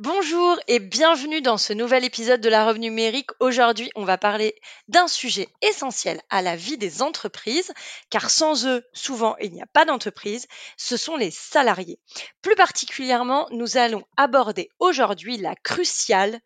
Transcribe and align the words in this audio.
Bonjour 0.00 0.58
et 0.66 0.80
bienvenue 0.80 1.40
dans 1.40 1.56
ce 1.56 1.72
nouvel 1.72 2.04
épisode 2.04 2.40
de 2.40 2.48
la 2.48 2.64
Robe 2.64 2.78
numérique. 2.78 3.30
Aujourd'hui, 3.38 3.92
on 3.94 4.04
va 4.04 4.18
parler 4.18 4.56
d'un 4.88 5.06
sujet 5.06 5.46
essentiel 5.62 6.20
à 6.30 6.42
la 6.42 6.56
vie 6.56 6.76
des 6.76 7.00
entreprises, 7.00 7.72
car 8.10 8.28
sans 8.28 8.66
eux, 8.66 8.82
souvent, 8.92 9.36
il 9.40 9.52
n'y 9.52 9.62
a 9.62 9.66
pas 9.66 9.84
d'entreprise, 9.84 10.48
ce 10.76 10.96
sont 10.96 11.16
les 11.16 11.30
salariés. 11.30 12.00
Plus 12.42 12.56
particulièrement, 12.56 13.46
nous 13.52 13.76
allons 13.76 14.02
aborder 14.16 14.68
aujourd'hui 14.80 15.36
la 15.36 15.54
cruciale 15.54 16.40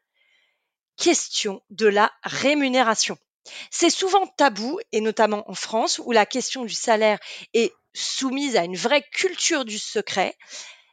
question 0.98 1.62
de 1.70 1.86
la 1.86 2.12
rémunération. 2.24 3.16
C'est 3.70 3.88
souvent 3.88 4.27
tabou, 4.27 4.78
et 4.92 5.00
notamment 5.00 5.50
en 5.50 5.55
France, 5.55 6.02
où 6.05 6.12
la 6.12 6.27
question 6.27 6.66
du 6.66 6.74
salaire 6.74 7.19
est 7.55 7.72
soumise 7.94 8.56
à 8.56 8.64
une 8.64 8.77
vraie 8.77 9.05
culture 9.10 9.64
du 9.64 9.78
secret. 9.78 10.36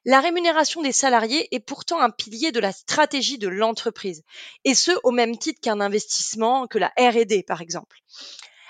La 0.07 0.21
rémunération 0.21 0.83
des 0.83 0.91
salariés 0.91 1.47
est 1.53 1.59
pourtant 1.59 1.99
un 1.99 2.11
pilier 2.11 2.51
de 2.51 2.59
la 2.59 2.71
stratégie 2.71 3.39
de 3.39 3.47
l'entreprise, 3.47 4.23
et 4.63 4.75
ce 4.75 4.91
au 5.03 5.09
même 5.09 5.35
titre 5.35 5.59
qu'un 5.59 5.81
investissement, 5.81 6.67
que 6.67 6.77
la 6.77 6.93
RD 6.97 7.43
par 7.47 7.61
exemple. 7.61 7.97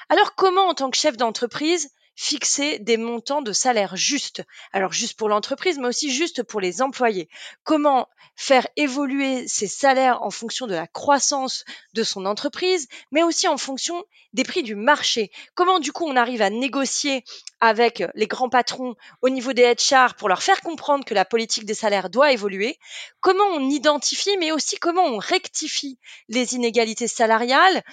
Alors 0.07 0.35
comment 0.35 0.69
en 0.69 0.73
tant 0.73 0.89
que 0.89 0.97
chef 0.97 1.17
d'entreprise 1.17 1.89
fixer 2.15 2.79
des 2.79 2.97
montants 2.97 3.41
de 3.41 3.51
salaire 3.51 3.95
justes. 3.95 4.43
Alors 4.71 4.93
juste 4.93 5.17
pour 5.17 5.29
l'entreprise, 5.29 5.77
mais 5.79 5.87
aussi 5.87 6.11
juste 6.11 6.43
pour 6.43 6.61
les 6.61 6.81
employés. 6.81 7.29
Comment 7.63 8.07
faire 8.35 8.67
évoluer 8.75 9.47
ces 9.47 9.67
salaires 9.67 10.21
en 10.23 10.31
fonction 10.31 10.67
de 10.67 10.73
la 10.73 10.87
croissance 10.87 11.65
de 11.93 12.03
son 12.03 12.25
entreprise, 12.25 12.87
mais 13.11 13.23
aussi 13.23 13.47
en 13.47 13.57
fonction 13.57 14.03
des 14.33 14.43
prix 14.43 14.63
du 14.63 14.75
marché? 14.75 15.31
Comment 15.55 15.79
du 15.79 15.91
coup 15.91 16.05
on 16.05 16.15
arrive 16.15 16.41
à 16.41 16.49
négocier 16.49 17.23
avec 17.59 18.03
les 18.13 18.27
grands 18.27 18.49
patrons 18.49 18.95
au 19.21 19.29
niveau 19.29 19.53
des 19.53 19.73
HR 19.73 20.15
pour 20.17 20.29
leur 20.29 20.43
faire 20.43 20.61
comprendre 20.61 21.05
que 21.05 21.13
la 21.13 21.25
politique 21.25 21.65
des 21.65 21.73
salaires 21.73 22.09
doit 22.09 22.31
évoluer? 22.31 22.79
Comment 23.19 23.45
on 23.51 23.69
identifie, 23.69 24.37
mais 24.37 24.51
aussi 24.51 24.77
comment 24.77 25.05
on 25.05 25.17
rectifie 25.17 25.99
les 26.29 26.55
inégalités 26.55 27.07
salariales? 27.07 27.83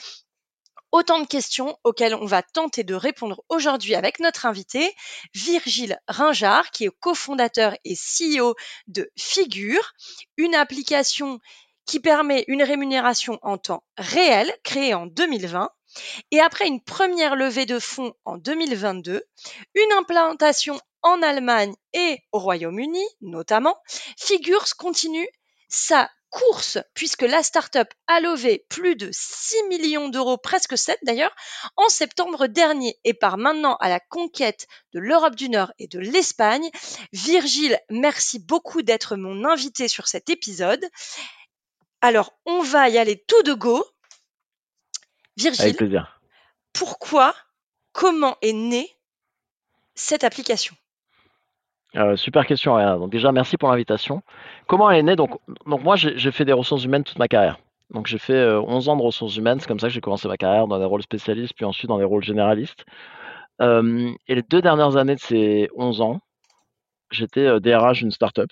Autant 0.93 1.21
de 1.21 1.27
questions 1.27 1.79
auxquelles 1.85 2.15
on 2.15 2.27
va 2.27 2.43
tenter 2.43 2.85
de 2.85 2.95
répondre 2.95 3.43
aujourd'hui 3.49 3.95
avec 3.95 4.21
notre 4.21 4.45
invité, 4.45 4.95
Virgile 5.35 5.99
Ringard, 6.07 6.71
qui 6.71 6.85
est 6.85 6.91
cofondateur 7.01 7.75
et 7.87 7.95
CEO 7.95 8.55
de 8.89 9.11
Figure, 9.17 9.95
une 10.37 10.55
application 10.55 11.41
qui 11.87 11.99
permet 11.99 12.45
une 12.47 12.63
rémunération 12.63 13.39
en 13.41 13.57
temps 13.57 13.83
réel 13.97 14.55
créée 14.65 14.93
en 14.93 15.07
2020. 15.07 15.71
Et 16.31 16.41
après 16.41 16.67
une 16.67 16.83
première 16.83 17.37
levée 17.37 17.67
de 17.67 17.79
fonds 17.79 18.13
en 18.27 18.37
2022, 18.37 19.25
une 19.75 19.93
implantation 19.93 20.79
en 21.03 21.23
Allemagne 21.23 21.75
et 21.95 22.19
au 22.33 22.39
Royaume-Uni 22.39 23.05
notamment, 23.23 23.79
Figures 24.19 24.77
continue 24.77 25.29
sa 25.69 26.11
course, 26.33 26.79
puisque 26.95 27.23
la 27.23 27.43
start-up 27.43 27.89
a 28.07 28.19
levé 28.21 28.65
plus 28.71 28.97
de 28.97 29.11
6 29.13 29.55
millions 29.69 30.09
d'euros, 30.09 30.39
presque 30.39 30.79
7 30.79 30.99
d'ailleurs, 31.03 31.35
en 31.77 31.89
septembre 31.91 32.47
dernier 32.47 32.99
et 33.05 33.13
part 33.13 33.37
maintenant 33.37 33.77
à 33.77 33.91
la 33.91 34.01
conquête 34.01 34.67
de 34.95 34.99
l'Europe 34.99 35.37
du 35.37 35.51
Nord 35.51 35.73
et 35.79 35.87
de 35.89 35.99
l'Espagne. 35.99 36.69
Virgile, 37.13 37.79
merci 37.91 38.39
beaucoup 38.39 38.81
d'être 38.81 39.15
mon 39.15 39.45
invité 39.45 39.89
sur 39.89 40.09
cet 40.09 40.31
épisode. 40.31 40.85
Alors, 42.01 42.33
on 42.47 42.63
va 42.63 42.89
y 42.89 42.97
aller 42.99 43.23
tout 43.29 43.43
de 43.43 43.53
go. 43.53 43.87
Virgile, 45.37 45.65
Avec 45.65 45.77
plaisir. 45.77 46.19
pourquoi, 46.73 47.37
comment 47.93 48.39
est 48.41 48.55
née 48.55 48.91
cette 49.95 50.25
application? 50.25 50.75
Euh, 51.97 52.17
super 52.17 52.47
question, 52.47 52.75
Ariana. 52.75 52.97
Donc 52.97 53.11
déjà, 53.11 53.33
merci 53.33 53.57
pour 53.57 53.71
l'invitation. 53.71 54.23
Comment 54.67 54.91
elle 54.91 55.01
est 55.01 55.03
née? 55.03 55.17
Donc, 55.17 55.39
moi, 55.67 55.97
j'ai 55.97 56.31
fait 56.33 56.45
des 56.45 56.53
ressources 56.53 56.85
humaines 56.85 57.05
toute 57.05 57.19
ma 57.19 57.29
carrière. 57.29 57.59
Donc 57.91 58.07
j'ai 58.07 58.19
fait 58.19 58.33
euh, 58.33 58.61
11 58.63 58.89
ans 58.89 58.97
de 58.97 59.03
ressources 59.03 59.37
humaines. 59.37 59.61
C'est 59.61 59.67
comme 59.67 59.81
ça 59.81 59.89
que 59.89 59.93
j'ai 59.93 60.01
commencé 60.01 60.27
ma 60.27 60.37
carrière 60.37 60.67
dans 60.67 60.79
des 60.79 60.85
rôles 60.85 61.03
spécialistes, 61.03 61.53
puis 61.55 61.65
ensuite 61.65 61.89
dans 61.89 61.99
des 61.99 62.05
rôles 62.05 62.25
généralistes. 62.25 62.85
Euh, 63.61 64.11
et 64.29 64.35
les 64.35 64.43
deux 64.43 64.63
dernières 64.63 64.97
années 64.97 65.15
de 65.15 65.21
ces 65.21 65.69
11 65.77 66.01
ans, 66.01 66.21
j'étais 67.11 67.47
euh, 67.47 67.61
DRH 67.61 67.99
d'une 67.99 68.11
startup. 68.11 68.51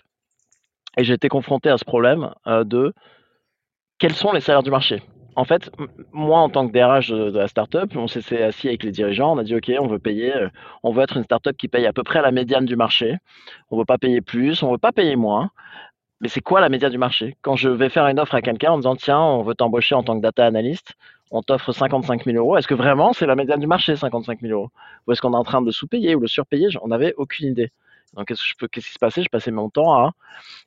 Et 0.98 1.04
j'ai 1.04 1.14
été 1.14 1.28
confronté 1.28 1.70
à 1.70 1.78
ce 1.78 1.84
problème 1.84 2.34
euh, 2.46 2.64
de 2.64 2.92
quels 3.98 4.14
sont 4.14 4.32
les 4.32 4.40
salaires 4.40 4.62
du 4.62 4.70
marché? 4.70 5.02
En 5.40 5.44
fait, 5.44 5.70
moi, 6.12 6.38
en 6.40 6.50
tant 6.50 6.68
que 6.68 6.72
DRH 6.72 7.08
de, 7.08 7.38
la 7.38 7.48
startup, 7.48 7.96
on 7.96 8.06
s'est 8.06 8.20
s'est 8.20 8.42
assis 8.42 8.68
avec 8.68 8.82
les 8.82 8.90
dirigeants, 8.90 9.32
on 9.32 9.38
a 9.38 9.42
dit, 9.42 9.56
OK, 9.56 9.72
on 9.80 9.86
veut 9.86 9.98
payer, 9.98 10.36
euh, 10.36 10.50
on 10.82 10.92
veut 10.92 11.02
être 11.02 11.16
une 11.16 11.24
startup 11.24 11.56
qui 11.56 11.66
paye 11.66 11.86
à 11.86 11.94
peu 11.94 12.02
près 12.02 12.20
la 12.20 12.30
médiane 12.30 12.66
du 12.66 12.76
marché. 12.76 13.16
On 13.70 13.78
veut 13.78 13.86
pas 13.86 13.96
payer 13.96 14.20
plus, 14.20 14.62
on 14.62 14.70
veut 14.70 14.76
pas 14.76 14.92
payer 14.92 15.16
moins. 15.16 15.48
Mais 16.20 16.28
c'est 16.28 16.42
quoi 16.42 16.60
la 16.60 16.68
médiane 16.68 16.92
du 16.92 16.98
marché? 16.98 17.38
Quand 17.40 17.56
je 17.56 17.70
vais 17.70 17.88
faire 17.88 18.06
une 18.08 18.20
offre 18.20 18.34
à 18.34 18.42
quelqu'un 18.42 18.72
en 18.72 18.76
disant, 18.76 18.96
tiens, 18.96 19.18
on 19.18 19.42
veut 19.42 19.54
t'embaucher 19.54 19.94
en 19.94 20.02
tant 20.02 20.14
que 20.14 20.20
data 20.20 20.44
analyst, 20.44 20.92
on 21.30 21.40
t'offre 21.40 21.72
55 21.72 22.26
000 22.26 22.36
euros. 22.36 22.58
Est-ce 22.58 22.68
que 22.68 22.74
vraiment 22.74 23.14
c'est 23.14 23.26
la 23.26 23.34
médiane 23.34 23.60
du 23.60 23.66
marché, 23.66 23.96
55 23.96 24.42
000 24.42 24.52
euros? 24.52 24.68
Ou 25.06 25.12
est-ce 25.12 25.22
qu'on 25.22 25.32
est 25.32 25.36
en 25.36 25.44
train 25.44 25.62
de 25.62 25.70
sous-payer 25.70 26.16
ou 26.16 26.20
de 26.20 26.26
surpayer? 26.26 26.68
On 26.82 26.88
n'avait 26.88 27.14
aucune 27.16 27.48
idée. 27.48 27.70
Donc, 28.14 28.26
qu'est-ce 28.26 28.42
que 28.42 28.48
je 28.48 28.54
peux, 28.58 28.68
qu'est-ce 28.68 28.86
qui 28.86 28.92
se 28.92 28.98
passait? 28.98 29.22
Je 29.22 29.28
passais 29.28 29.50
mon 29.50 29.70
temps 29.70 29.94
à 29.94 30.12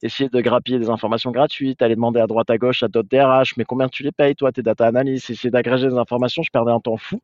essayer 0.01 0.29
de 0.29 0.41
grappiller 0.41 0.79
des 0.79 0.89
informations 0.89 1.31
gratuites, 1.31 1.81
aller 1.81 1.95
demander 1.95 2.19
à 2.19 2.27
droite 2.27 2.49
à 2.49 2.57
gauche 2.57 2.83
à 2.83 2.87
d'autres 2.87 3.09
DRH, 3.09 3.57
mais 3.57 3.65
combien 3.65 3.89
tu 3.89 4.03
les 4.03 4.11
payes, 4.11 4.35
toi, 4.35 4.51
tes 4.51 4.61
data 4.61 4.87
analysts, 4.87 5.29
essayer 5.29 5.51
d'agréger 5.51 5.87
des 5.89 5.97
informations, 5.97 6.43
je 6.43 6.51
perdais 6.51 6.71
un 6.71 6.79
temps 6.79 6.97
fou 6.97 7.21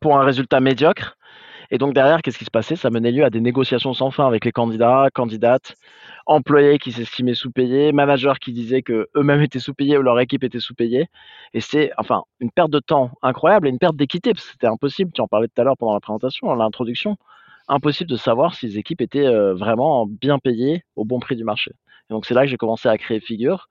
pour 0.00 0.16
un 0.16 0.24
résultat 0.24 0.60
médiocre. 0.60 1.16
Et 1.72 1.78
donc 1.78 1.94
derrière, 1.94 2.20
qu'est-ce 2.22 2.38
qui 2.38 2.44
se 2.44 2.50
passait? 2.50 2.74
Ça 2.74 2.90
menait 2.90 3.12
lieu 3.12 3.24
à 3.24 3.30
des 3.30 3.40
négociations 3.40 3.94
sans 3.94 4.10
fin 4.10 4.26
avec 4.26 4.44
les 4.44 4.50
candidats, 4.50 5.08
candidates, 5.14 5.76
employés 6.26 6.78
qui 6.78 6.90
s'estimaient 6.90 7.34
sous-payés, 7.34 7.92
managers 7.92 8.34
qui 8.40 8.52
disaient 8.52 8.82
que 8.82 9.08
eux-mêmes 9.16 9.40
étaient 9.40 9.60
sous-payés 9.60 9.96
ou 9.96 10.02
leur 10.02 10.18
équipe 10.18 10.42
était 10.42 10.58
sous-payée. 10.58 11.06
Et 11.54 11.60
c'est 11.60 11.92
enfin 11.96 12.24
une 12.40 12.50
perte 12.50 12.70
de 12.70 12.80
temps 12.80 13.12
incroyable 13.22 13.68
et 13.68 13.70
une 13.70 13.78
perte 13.78 13.96
d'équité 13.96 14.32
parce 14.32 14.46
que 14.46 14.52
c'était 14.52 14.66
impossible. 14.66 15.12
Tu 15.12 15.20
en 15.20 15.28
parlais 15.28 15.46
tout 15.46 15.60
à 15.60 15.64
l'heure 15.64 15.76
pendant 15.76 15.94
la 15.94 16.00
présentation, 16.00 16.52
l'introduction, 16.54 17.16
impossible 17.70 18.10
de 18.10 18.16
savoir 18.16 18.54
si 18.54 18.66
les 18.66 18.78
équipes 18.78 19.00
étaient 19.00 19.26
euh, 19.26 19.54
vraiment 19.54 20.06
bien 20.06 20.38
payées 20.38 20.84
au 20.96 21.04
bon 21.04 21.20
prix 21.20 21.36
du 21.36 21.44
marché. 21.44 21.72
Et 22.08 22.12
donc 22.12 22.26
c'est 22.26 22.34
là 22.34 22.42
que 22.42 22.48
j'ai 22.48 22.56
commencé 22.56 22.88
à 22.88 22.98
créer 22.98 23.20
Figure. 23.20 23.68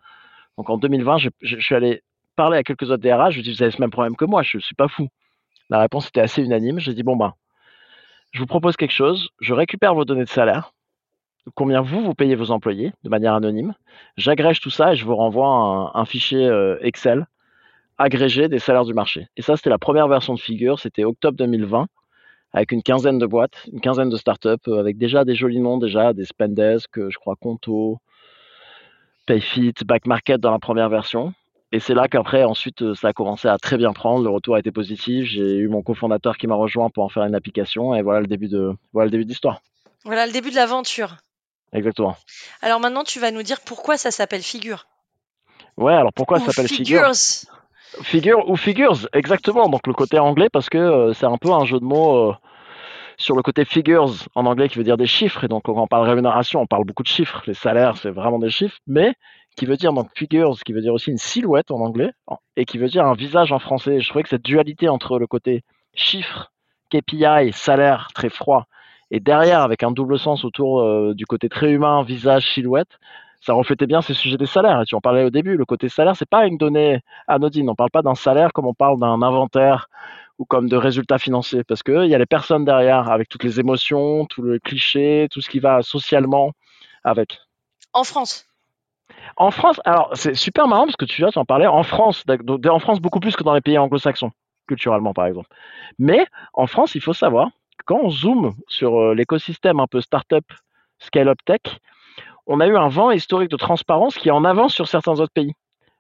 Donc 0.57 0.69
en 0.69 0.77
2020, 0.77 1.17
je, 1.17 1.29
suis 1.59 1.75
allé 1.75 2.01
parler 2.35 2.57
à 2.57 2.63
quelques 2.63 2.89
autres 2.89 3.03
DRH. 3.03 3.35
Je 3.35 3.41
dis 3.41 3.53
vous 3.53 3.61
avez 3.61 3.71
ce 3.71 3.81
même 3.81 3.91
problème 3.91 4.15
que 4.15 4.25
moi, 4.25 4.41
je 4.41 4.57
suis 4.59 4.75
pas 4.75 4.88
fou. 4.88 5.07
La 5.69 5.79
réponse 5.79 6.07
était 6.07 6.21
assez 6.21 6.41
unanime. 6.41 6.79
J'ai 6.79 6.93
dit 6.93 7.03
bon 7.03 7.15
ben 7.15 7.33
je 8.31 8.39
vous 8.39 8.45
propose 8.45 8.77
quelque 8.77 8.93
chose, 8.93 9.29
je 9.39 9.53
récupère 9.53 9.95
vos 9.95 10.05
données 10.05 10.23
de 10.23 10.29
salaire, 10.29 10.71
combien 11.55 11.81
vous, 11.81 12.01
vous 12.01 12.13
payez 12.13 12.35
vos 12.35 12.51
employés 12.51 12.93
de 13.03 13.09
manière 13.09 13.33
anonyme, 13.33 13.73
j'agrège 14.17 14.59
tout 14.59 14.69
ça 14.69 14.93
et 14.93 14.95
je 14.95 15.03
vous 15.03 15.15
renvoie 15.15 15.47
un, 15.47 15.91
un 15.99 16.05
fichier 16.05 16.45
euh, 16.45 16.77
Excel 16.81 17.25
agrégé 17.97 18.47
des 18.47 18.59
salaires 18.59 18.85
du 18.85 18.93
marché. 18.93 19.27
Et 19.35 19.41
ça, 19.41 19.57
c'était 19.57 19.69
la 19.69 19.77
première 19.77 20.07
version 20.07 20.33
de 20.33 20.39
Figure, 20.39 20.79
c'était 20.79 21.03
octobre 21.03 21.38
2020, 21.38 21.88
avec 22.53 22.71
une 22.71 22.81
quinzaine 22.81 23.19
de 23.19 23.25
boîtes, 23.25 23.65
une 23.71 23.81
quinzaine 23.81 24.09
de 24.09 24.17
startups, 24.17 24.49
euh, 24.67 24.79
avec 24.79 24.97
déjà 24.97 25.23
des 25.23 25.35
jolis 25.35 25.59
noms, 25.59 25.77
déjà 25.77 26.13
des 26.13 26.25
Spendesk, 26.25 26.97
euh, 26.97 27.09
je 27.09 27.17
crois 27.17 27.35
Conto, 27.35 27.99
Payfit, 29.25 29.73
Back 29.85 30.07
Market 30.07 30.41
dans 30.41 30.51
la 30.51 30.59
première 30.59 30.89
version. 30.89 31.33
Et 31.71 31.79
c'est 31.79 31.94
là 31.94 32.07
qu'après, 32.07 32.44
ensuite, 32.44 32.81
euh, 32.81 32.95
ça 32.95 33.09
a 33.09 33.13
commencé 33.13 33.47
à 33.47 33.57
très 33.59 33.77
bien 33.77 33.94
prendre. 33.94 34.24
Le 34.24 34.29
retour 34.31 34.56
a 34.56 34.59
été 34.59 34.71
positif. 34.71 35.27
J'ai 35.27 35.57
eu 35.57 35.68
mon 35.68 35.83
cofondateur 35.83 36.38
qui 36.38 36.47
m'a 36.47 36.56
rejoint 36.56 36.89
pour 36.89 37.03
en 37.03 37.09
faire 37.09 37.24
une 37.24 37.35
application. 37.35 37.94
Et 37.94 38.01
voilà 38.01 38.21
le 38.21 38.27
début 38.27 38.47
de, 38.47 38.74
voilà 38.91 39.06
le 39.06 39.12
début 39.12 39.25
de 39.25 39.29
l'histoire. 39.29 39.62
Voilà 40.03 40.25
le 40.25 40.31
début 40.31 40.50
de 40.50 40.56
l'aventure. 40.56 41.18
Exactement. 41.71 42.15
Alors 42.63 42.79
maintenant, 42.79 43.03
tu 43.03 43.19
vas 43.19 43.29
nous 43.29 43.44
dire 43.44 43.59
pourquoi 43.62 43.97
ça 43.97 44.09
s'appelle 44.09 44.41
Figure. 44.41 44.88
Ouais, 45.77 45.94
alors 45.94 46.12
pourquoi 46.12 46.38
Ou 46.38 46.45
ça 46.45 46.47
s'appelle 46.47 46.68
Figure? 46.68 47.13
Figures. 47.13 47.53
Figure 48.01 48.47
ou 48.50 48.56
Figures, 48.56 49.07
exactement. 49.13 49.69
Donc 49.69 49.88
le 49.88 49.94
côté 49.94 50.19
anglais, 50.19 50.50
parce 50.51 50.69
que 50.69 50.77
euh, 50.77 51.13
c'est 51.13 51.25
un 51.25 51.38
peu 51.38 51.51
un 51.51 51.65
jeu 51.65 51.80
de 51.80 51.86
mots 51.86 52.30
euh, 52.30 52.33
sur 53.18 53.36
le 53.36 53.41
côté 53.41 53.65
figures 53.65 54.12
en 54.36 54.45
anglais 54.45 54.69
qui 54.69 54.77
veut 54.77 54.83
dire 54.83 54.97
des 54.97 55.07
chiffres. 55.07 55.44
Et 55.44 55.47
donc 55.47 55.63
quand 55.63 55.75
on 55.75 55.88
parle 55.88 56.07
rémunération, 56.07 56.62
on 56.62 56.68
parle 56.68 56.86
beaucoup 56.86 57.03
de 57.03 57.07
chiffres. 57.07 57.44
Les 57.47 57.53
salaires, 57.53 57.97
c'est 57.97 58.12
vraiment 58.12 58.39
des 58.39 58.50
chiffres. 58.50 58.77
Mais 58.88 59.13
qui 59.57 59.65
veut 59.65 59.77
dire 59.77 59.91
donc 59.91 60.09
figures, 60.15 60.57
qui 60.65 60.71
veut 60.74 60.81
dire 60.81 60.94
aussi 60.94 61.12
une 61.12 61.18
silhouette 61.18 61.71
en 61.71 61.81
anglais, 61.81 62.12
et 62.56 62.65
qui 62.65 62.77
veut 62.77 62.88
dire 62.88 63.06
un 63.06 63.13
visage 63.13 63.51
en 63.51 63.59
français. 63.59 64.00
Je 64.00 64.07
trouvais 64.07 64.24
que 64.24 64.30
cette 64.30 64.45
dualité 64.45 64.88
entre 64.88 65.19
le 65.19 65.27
côté 65.27 65.63
chiffres, 65.94 66.51
KPI, 66.89 67.51
salaire 67.51 68.09
très 68.13 68.30
froid, 68.30 68.68
et 69.12 69.19
derrière 69.19 69.62
avec 69.62 69.83
un 69.83 69.91
double 69.91 70.18
sens 70.18 70.45
autour 70.45 70.81
euh, 70.81 71.13
du 71.13 71.25
côté 71.25 71.50
très 71.50 71.71
humain, 71.71 72.03
visage, 72.03 72.53
silhouette, 72.53 73.00
ça 73.41 73.53
reflétait 73.53 73.88
bien 73.88 74.01
ces 74.01 74.13
sujets 74.13 74.38
des 74.38 74.45
salaires. 74.45 74.81
Et 74.81 74.86
tu 74.86 74.95
en 74.95 75.01
parlais 75.01 75.24
au 75.24 75.30
début, 75.30 75.56
le 75.56 75.65
côté 75.65 75.89
salaire, 75.89 76.15
c'est 76.15 76.30
pas 76.30 76.45
une 76.45 76.57
donnée 76.57 77.00
anodine. 77.27 77.69
On 77.69 77.75
parle 77.75 77.91
pas 77.91 78.01
d'un 78.01 78.15
salaire 78.15 78.51
comme 78.53 78.65
on 78.65 78.74
parle 78.74 79.00
d'un 79.00 79.21
inventaire 79.21 79.88
ou 80.39 80.45
comme 80.45 80.69
de 80.69 80.77
résultats 80.77 81.18
financiers, 81.18 81.65
parce 81.65 81.83
qu'il 81.83 82.06
y 82.06 82.15
a 82.15 82.18
les 82.18 82.25
personnes 82.25 82.63
derrière, 82.63 83.12
avec 83.12 83.27
toutes 83.27 83.44
les 83.44 83.59
émotions, 83.59 84.25
tout 84.25 84.41
le 84.41 84.57
cliché, 84.57 85.27
tout 85.30 85.41
ce 85.41 85.50
qui 85.50 85.59
va 85.59 85.81
socialement 85.81 86.53
avec. 87.03 87.39
En 87.91 88.06
France 88.06 88.45
En 89.36 89.51
France, 89.51 89.81
alors 89.83 90.12
c'est 90.13 90.36
super 90.36 90.68
marrant 90.68 90.86
parce 90.86 90.95
que 90.95 91.06
tu 91.06 91.21
vois, 91.21 91.31
tu 91.31 91.39
en 91.39 91.45
parlais, 91.45 91.68
en 91.68 91.83
France, 91.83 92.24
en 92.69 92.80
France 92.80 93.01
beaucoup 93.01 93.19
plus 93.19 93.36
que 93.36 93.44
dans 93.44 93.53
les 93.53 93.59
pays 93.59 93.77
anglo-saxons, 93.77 94.31
culturellement 94.65 95.13
par 95.13 95.25
exemple. 95.25 95.50
Mais 95.97 96.25
en 96.53 96.68
France, 96.68 96.95
il 96.95 97.01
faut 97.01 97.13
savoir, 97.13 97.50
quand 97.86 98.00
on 98.01 98.09
zoome 98.09 98.56
sur 98.68 98.97
euh, 98.97 99.13
l'écosystème 99.13 99.81
un 99.81 99.88
peu 99.88 100.00
startup, 100.00 100.45
scale-up 101.00 101.39
tech, 101.45 101.59
on 102.50 102.60
a 102.60 102.68
eu 102.68 102.75
un 102.75 102.90
vent 102.90 103.12
historique 103.12 103.51
de 103.51 103.57
transparence 103.57 104.18
qui 104.18 104.28
est 104.28 104.31
en 104.31 104.44
avance 104.44 104.74
sur 104.74 104.88
certains 104.88 105.19
autres 105.19 105.31
pays 105.31 105.54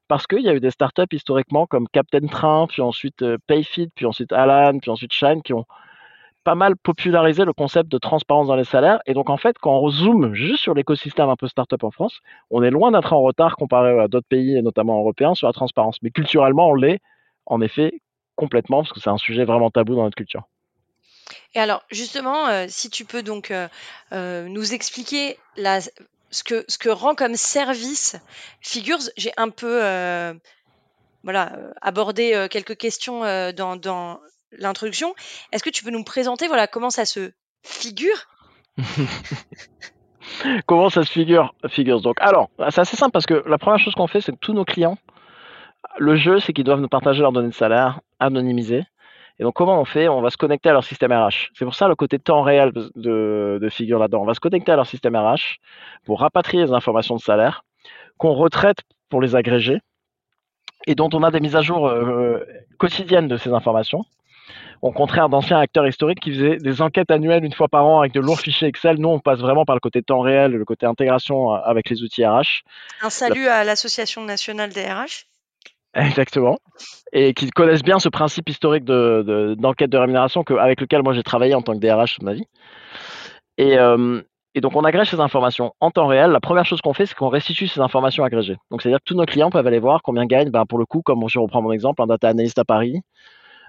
parce 0.09 0.25
qu'il 0.25 0.41
y 0.41 0.49
a 0.49 0.55
eu 0.55 0.59
des 0.59 0.71
startups 0.71 1.03
historiquement 1.11 1.67
comme 1.67 1.87
Captain 1.87 2.25
Train, 2.25 2.65
puis 2.67 2.81
ensuite 2.81 3.21
euh, 3.21 3.37
Payfit, 3.45 3.89
puis 3.95 4.07
ensuite 4.07 4.33
Alan, 4.33 4.79
puis 4.79 4.89
ensuite 4.89 5.13
Shine, 5.13 5.43
qui 5.43 5.53
ont 5.53 5.65
pas 6.43 6.55
mal 6.55 6.75
popularisé 6.75 7.45
le 7.45 7.53
concept 7.53 7.91
de 7.91 7.99
transparence 7.99 8.47
dans 8.47 8.55
les 8.55 8.63
salaires. 8.63 8.99
Et 9.05 9.13
donc 9.13 9.29
en 9.29 9.37
fait, 9.37 9.59
quand 9.59 9.79
on 9.79 9.89
zoome 9.89 10.33
juste 10.33 10.63
sur 10.63 10.73
l'écosystème 10.73 11.29
un 11.29 11.35
peu 11.35 11.47
startup 11.47 11.83
en 11.83 11.91
France, 11.91 12.21
on 12.49 12.63
est 12.63 12.71
loin 12.71 12.91
d'être 12.91 13.13
en 13.13 13.21
retard 13.21 13.55
comparé 13.55 13.99
à 13.99 14.07
d'autres 14.07 14.27
pays, 14.27 14.59
notamment 14.63 14.97
européens, 14.97 15.35
sur 15.35 15.45
la 15.45 15.53
transparence. 15.53 15.97
Mais 16.01 16.09
culturellement, 16.09 16.69
on 16.69 16.73
l'est 16.73 16.99
en 17.45 17.61
effet 17.61 18.01
complètement, 18.35 18.81
parce 18.81 18.93
que 18.93 18.99
c'est 18.99 19.11
un 19.11 19.17
sujet 19.17 19.45
vraiment 19.45 19.69
tabou 19.69 19.95
dans 19.95 20.03
notre 20.03 20.15
culture. 20.15 20.43
Et 21.53 21.59
alors, 21.59 21.83
justement, 21.91 22.47
euh, 22.47 22.65
si 22.67 22.89
tu 22.89 23.05
peux 23.05 23.21
donc 23.21 23.51
euh, 23.51 24.47
nous 24.47 24.73
expliquer 24.73 25.37
la, 25.55 25.81
ce 26.31 26.43
que, 26.43 26.65
ce 26.67 26.77
que 26.77 26.89
rend 26.89 27.15
comme 27.15 27.35
service 27.35 28.15
Figures, 28.61 28.99
j'ai 29.17 29.31
un 29.37 29.49
peu 29.49 29.83
euh, 29.83 30.33
voilà, 31.23 31.53
euh, 31.53 31.71
abordé 31.81 32.33
euh, 32.33 32.47
quelques 32.47 32.77
questions 32.77 33.21
dans, 33.53 33.75
dans 33.75 34.19
l'introduction. 34.51 35.15
Est-ce 35.51 35.63
que 35.63 35.69
tu 35.69 35.83
peux 35.83 35.91
nous 35.91 36.03
présenter 36.03 36.47
voilà, 36.47 36.67
comment 36.67 36.89
ça 36.89 37.05
se 37.05 37.31
figure? 37.63 38.27
Comment 40.67 40.89
ça 40.89 41.03
se 41.03 41.11
figure 41.11 41.53
Figures 41.69 42.01
donc? 42.01 42.17
Alors, 42.21 42.49
c'est 42.69 42.79
assez 42.79 42.95
simple 42.95 43.11
parce 43.11 43.25
que 43.25 43.43
la 43.47 43.57
première 43.57 43.79
chose 43.79 43.95
qu'on 43.95 44.07
fait, 44.07 44.21
c'est 44.21 44.31
que 44.31 44.37
tous 44.37 44.53
nos 44.53 44.63
clients, 44.63 44.97
le 45.97 46.15
jeu, 46.15 46.39
c'est 46.39 46.53
qu'ils 46.53 46.63
doivent 46.63 46.79
nous 46.79 46.87
partager 46.87 47.21
leurs 47.21 47.31
données 47.31 47.49
de 47.49 47.53
salaire 47.53 47.99
anonymisées. 48.19 48.83
Et 49.39 49.43
donc, 49.43 49.53
comment 49.53 49.79
on 49.79 49.85
fait? 49.85 50.09
On 50.09 50.21
va 50.21 50.29
se 50.29 50.37
connecter 50.37 50.69
à 50.69 50.73
leur 50.73 50.83
système 50.83 51.13
RH. 51.13 51.51
C'est 51.53 51.65
pour 51.65 51.75
ça 51.75 51.87
le 51.87 51.95
côté 51.95 52.19
temps 52.19 52.41
réel 52.41 52.71
de, 52.73 53.57
de 53.61 53.69
figure 53.69 53.97
là-dedans. 53.97 54.21
On 54.21 54.25
va 54.25 54.33
se 54.33 54.39
connecter 54.39 54.71
à 54.71 54.75
leur 54.75 54.85
système 54.85 55.15
RH 55.15 55.59
pour 56.05 56.19
rapatrier 56.19 56.65
les 56.65 56.73
informations 56.73 57.15
de 57.15 57.21
salaire 57.21 57.63
qu'on 58.17 58.33
retraite 58.33 58.79
pour 59.09 59.21
les 59.21 59.35
agréger 59.35 59.79
et 60.87 60.95
dont 60.95 61.09
on 61.13 61.23
a 61.23 61.31
des 61.31 61.39
mises 61.39 61.55
à 61.55 61.61
jour 61.61 61.87
euh, 61.87 62.45
quotidiennes 62.77 63.27
de 63.27 63.37
ces 63.37 63.51
informations. 63.51 64.03
Au 64.81 64.91
contraire 64.91 65.29
d'anciens 65.29 65.59
acteurs 65.59 65.87
historiques 65.87 66.21
qui 66.21 66.31
faisaient 66.31 66.57
des 66.57 66.81
enquêtes 66.81 67.11
annuelles 67.11 67.43
une 67.43 67.53
fois 67.53 67.67
par 67.67 67.85
an 67.85 67.99
avec 67.99 68.13
de 68.13 68.21
lourds 68.21 68.39
fichiers 68.39 68.67
Excel, 68.67 68.97
nous 68.97 69.09
on 69.09 69.19
passe 69.19 69.39
vraiment 69.39 69.65
par 69.65 69.75
le 69.75 69.81
côté 69.81 70.01
temps 70.01 70.21
réel, 70.21 70.53
le 70.53 70.65
côté 70.65 70.85
intégration 70.85 71.51
avec 71.51 71.89
les 71.89 72.01
outils 72.01 72.25
RH. 72.25 72.63
Un 73.01 73.09
salut 73.09 73.47
à 73.47 73.63
l'Association 73.63 74.23
nationale 74.23 74.71
des 74.71 74.85
RH. 74.85 75.28
Exactement. 76.05 76.57
Et 77.11 77.33
qui 77.33 77.49
connaissent 77.49 77.83
bien 77.83 77.99
ce 77.99 78.09
principe 78.09 78.49
historique 78.49 78.85
de, 78.85 79.55
d'enquête 79.57 79.89
de, 79.89 79.97
rémunération 79.97 80.43
que, 80.43 80.53
avec 80.53 80.81
lequel 80.81 81.03
moi 81.03 81.13
j'ai 81.13 81.23
travaillé 81.23 81.55
en 81.55 81.61
tant 81.61 81.73
que 81.73 81.79
DRH 81.79 82.15
toute 82.15 82.23
ma 82.23 82.33
vie. 82.33 82.45
Et, 83.57 83.77
euh, 83.77 84.21
et 84.55 84.61
donc 84.61 84.75
on 84.75 84.83
agrège 84.83 85.09
ces 85.09 85.19
informations 85.19 85.73
en 85.79 85.91
temps 85.91 86.07
réel. 86.07 86.31
La 86.31 86.39
première 86.39 86.65
chose 86.65 86.81
qu'on 86.81 86.93
fait, 86.93 87.05
c'est 87.05 87.15
qu'on 87.15 87.29
restitue 87.29 87.67
ces 87.67 87.81
informations 87.81 88.23
agrégées. 88.23 88.57
Donc 88.71 88.81
c'est-à-dire 88.81 88.99
que 88.99 89.05
tous 89.05 89.15
nos 89.15 89.25
clients 89.25 89.49
peuvent 89.49 89.67
aller 89.67 89.79
voir 89.79 90.01
combien 90.01 90.25
gagnent, 90.25 90.51
ben, 90.51 90.65
pour 90.65 90.79
le 90.79 90.85
coup, 90.85 91.01
comme 91.01 91.27
je 91.27 91.39
reprends 91.39 91.61
mon 91.61 91.71
exemple, 91.71 92.01
un 92.01 92.07
data 92.07 92.29
analyst 92.29 92.57
à 92.59 92.65
Paris, 92.65 93.01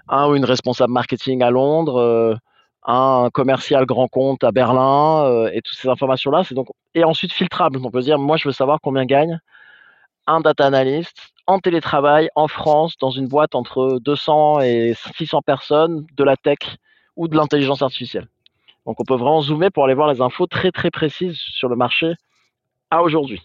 un 0.07 0.29
ou 0.29 0.35
une 0.35 0.45
responsable 0.45 0.93
marketing 0.93 1.43
à 1.43 1.49
Londres, 1.51 1.97
euh, 1.97 2.35
un 2.85 3.29
commercial 3.33 3.85
grand 3.85 4.07
compte 4.07 4.43
à 4.43 4.51
Berlin, 4.51 5.25
euh, 5.25 5.51
et 5.53 5.61
toutes 5.61 5.77
ces 5.77 5.87
informations-là, 5.89 6.43
c'est 6.43 6.55
donc 6.55 6.67
et 6.95 7.03
ensuite 7.03 7.33
filtrable. 7.33 7.79
On 7.83 7.91
peut 7.91 8.01
dire, 8.01 8.17
moi 8.19 8.37
je 8.37 8.47
veux 8.47 8.53
savoir 8.53 8.79
combien 8.81 9.05
gagne 9.05 9.39
un 10.27 10.41
data 10.41 10.65
analyst 10.65 11.30
en 11.47 11.59
télétravail 11.59 12.29
en 12.35 12.47
France 12.47 12.97
dans 12.97 13.11
une 13.11 13.27
boîte 13.27 13.55
entre 13.55 13.99
200 13.99 14.61
et 14.61 14.93
600 15.15 15.41
personnes 15.41 16.05
de 16.15 16.23
la 16.23 16.37
tech 16.37 16.59
ou 17.15 17.27
de 17.27 17.35
l'intelligence 17.35 17.81
artificielle. 17.81 18.27
Donc 18.85 18.99
on 18.99 19.03
peut 19.03 19.15
vraiment 19.15 19.41
zoomer 19.41 19.69
pour 19.71 19.85
aller 19.85 19.93
voir 19.93 20.11
les 20.11 20.21
infos 20.21 20.47
très 20.47 20.71
très 20.71 20.91
précises 20.91 21.37
sur 21.37 21.69
le 21.69 21.75
marché 21.75 22.13
à 22.89 23.03
aujourd'hui. 23.03 23.41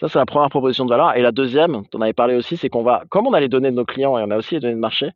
Ça, 0.00 0.08
c'est 0.08 0.18
la 0.18 0.26
première 0.26 0.48
proposition 0.48 0.86
de 0.86 0.90
valeur. 0.90 1.14
Et 1.14 1.20
la 1.20 1.30
deuxième, 1.30 1.86
tu 1.88 1.96
en 1.98 2.00
avais 2.00 2.14
parlé 2.14 2.34
aussi, 2.34 2.56
c'est 2.56 2.70
qu'on 2.70 2.82
va, 2.82 3.04
comme 3.10 3.26
on 3.26 3.34
a 3.34 3.40
les 3.40 3.48
données 3.48 3.70
de 3.70 3.76
nos 3.76 3.84
clients 3.84 4.16
et 4.18 4.22
on 4.22 4.30
a 4.30 4.36
aussi 4.38 4.54
les 4.54 4.60
données 4.60 4.74
de 4.74 4.80
marché, 4.80 5.10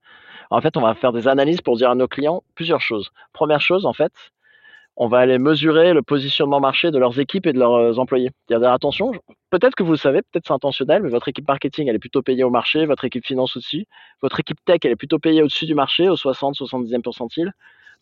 en 0.50 0.60
fait, 0.60 0.76
on 0.76 0.82
va 0.82 0.94
faire 0.94 1.12
des 1.12 1.26
analyses 1.26 1.62
pour 1.62 1.76
dire 1.76 1.90
à 1.90 1.94
nos 1.94 2.06
clients 2.06 2.42
plusieurs 2.54 2.82
choses. 2.82 3.10
Première 3.32 3.62
chose, 3.62 3.86
en 3.86 3.94
fait, 3.94 4.12
on 4.96 5.08
va 5.08 5.18
aller 5.18 5.38
mesurer 5.38 5.92
le 5.92 6.02
positionnement 6.02 6.60
marché 6.60 6.90
de 6.90 6.98
leurs 6.98 7.18
équipes 7.18 7.46
et 7.46 7.52
de 7.52 7.58
leurs 7.58 7.74
euh, 7.74 7.96
employés. 7.96 8.30
Dire 8.48 8.62
attention, 8.64 9.12
peut-être 9.50 9.74
que 9.74 9.82
vous 9.82 9.92
le 9.92 9.98
savez, 9.98 10.22
peut-être 10.22 10.44
c'est 10.46 10.52
intentionnel, 10.52 11.02
mais 11.02 11.08
votre 11.08 11.28
équipe 11.28 11.48
marketing, 11.48 11.88
elle 11.88 11.96
est 11.96 12.00
plutôt 12.00 12.22
payée 12.22 12.44
au 12.44 12.50
marché, 12.50 12.86
votre 12.86 13.04
équipe 13.04 13.26
finance 13.26 13.56
aussi, 13.56 13.86
votre 14.22 14.38
équipe 14.40 14.58
tech, 14.64 14.78
elle 14.84 14.92
est 14.92 14.96
plutôt 14.96 15.18
payée 15.18 15.42
au-dessus 15.42 15.66
du 15.66 15.74
marché, 15.74 16.08
au 16.08 16.14
60-70e 16.14 17.02
pourcentile. 17.02 17.52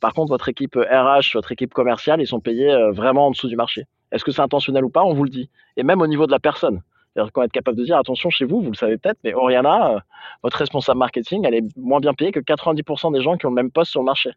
Par 0.01 0.15
contre, 0.15 0.31
votre 0.31 0.49
équipe 0.49 0.75
RH, 0.75 0.81
euh, 0.81 1.21
votre 1.35 1.53
équipe 1.53 1.73
commerciale, 1.73 2.21
ils 2.21 2.27
sont 2.27 2.41
payés 2.41 2.71
euh, 2.71 2.91
vraiment 2.91 3.29
en 3.29 3.31
dessous 3.31 3.49
du 3.49 3.57
marché. 3.57 3.87
Est-ce 4.11 4.25
que 4.25 4.33
c'est 4.33 4.43
intentionnel 4.43 4.85
ou 4.85 4.91
pas? 4.91 5.03
On 5.03 5.15
vous 5.15 5.25
le 5.25 5.31
dit. 5.31 5.49
Et 5.77 5.85
même 5.85 6.03
au 6.03 6.07
niveau 6.07 6.27
de 6.27 6.33
la 6.33 6.41
personne. 6.41 6.83
C'est-à-dire 7.15 7.33
qu'on 7.33 7.41
va 7.43 7.45
être 7.45 7.53
capable 7.53 7.77
de 7.77 7.85
dire, 7.85 7.97
attention, 7.97 8.31
chez 8.31 8.45
vous, 8.45 8.61
vous 8.63 8.71
le 8.71 8.77
savez 8.77 8.97
peut-être, 8.97 9.19
mais 9.23 9.35
Oriana, 9.35 10.03
votre 10.43 10.57
responsable 10.57 10.99
marketing, 10.99 11.45
elle 11.47 11.55
est 11.55 11.77
moins 11.77 12.01
bien 12.01 12.15
payée 12.15 12.33
que 12.33 12.41
90% 12.41 13.13
des 13.13 13.23
gens 13.23 13.37
qui 13.37 13.47
ont 13.47 13.51
le 13.51 13.55
même 13.55 13.71
poste 13.71 13.91
sur 13.91 14.01
le 14.01 14.07
marché. 14.07 14.31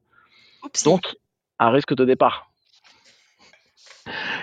Donc, 0.83 1.15
à 1.59 1.69
risque 1.69 1.95
de 1.95 2.05
départ. 2.05 2.51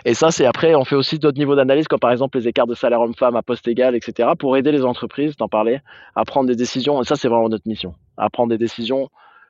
Et 0.04 0.14
ça, 0.14 0.32
c'est 0.32 0.46
après, 0.46 0.74
on 0.74 0.84
fait 0.84 0.96
aussi 0.96 1.18
d'autres 1.18 1.38
niveaux 1.38 1.54
d'analyse, 1.54 1.86
comme 1.86 2.00
par 2.00 2.10
exemple 2.10 2.38
les 2.38 2.48
écarts 2.48 2.66
de 2.66 2.74
salaire 2.74 3.00
homme-femme 3.00 3.36
à 3.36 3.42
poste 3.42 3.68
égal, 3.68 3.94
etc., 3.94 4.30
pour 4.36 4.56
aider 4.56 4.72
les 4.72 4.84
entreprises, 4.84 5.36
t'en 5.36 5.48
parler, 5.48 5.80
à 6.16 6.24
prendre 6.24 6.48
des 6.48 6.56
décisions. 6.56 7.00
Et 7.00 7.04
ça, 7.04 7.14
c'est 7.14 7.28
vraiment 7.28 7.48
notre 7.48 7.68
mission, 7.68 7.94
à 8.16 8.28
prendre 8.28 8.50
des 8.50 8.58
décisions 8.58 9.08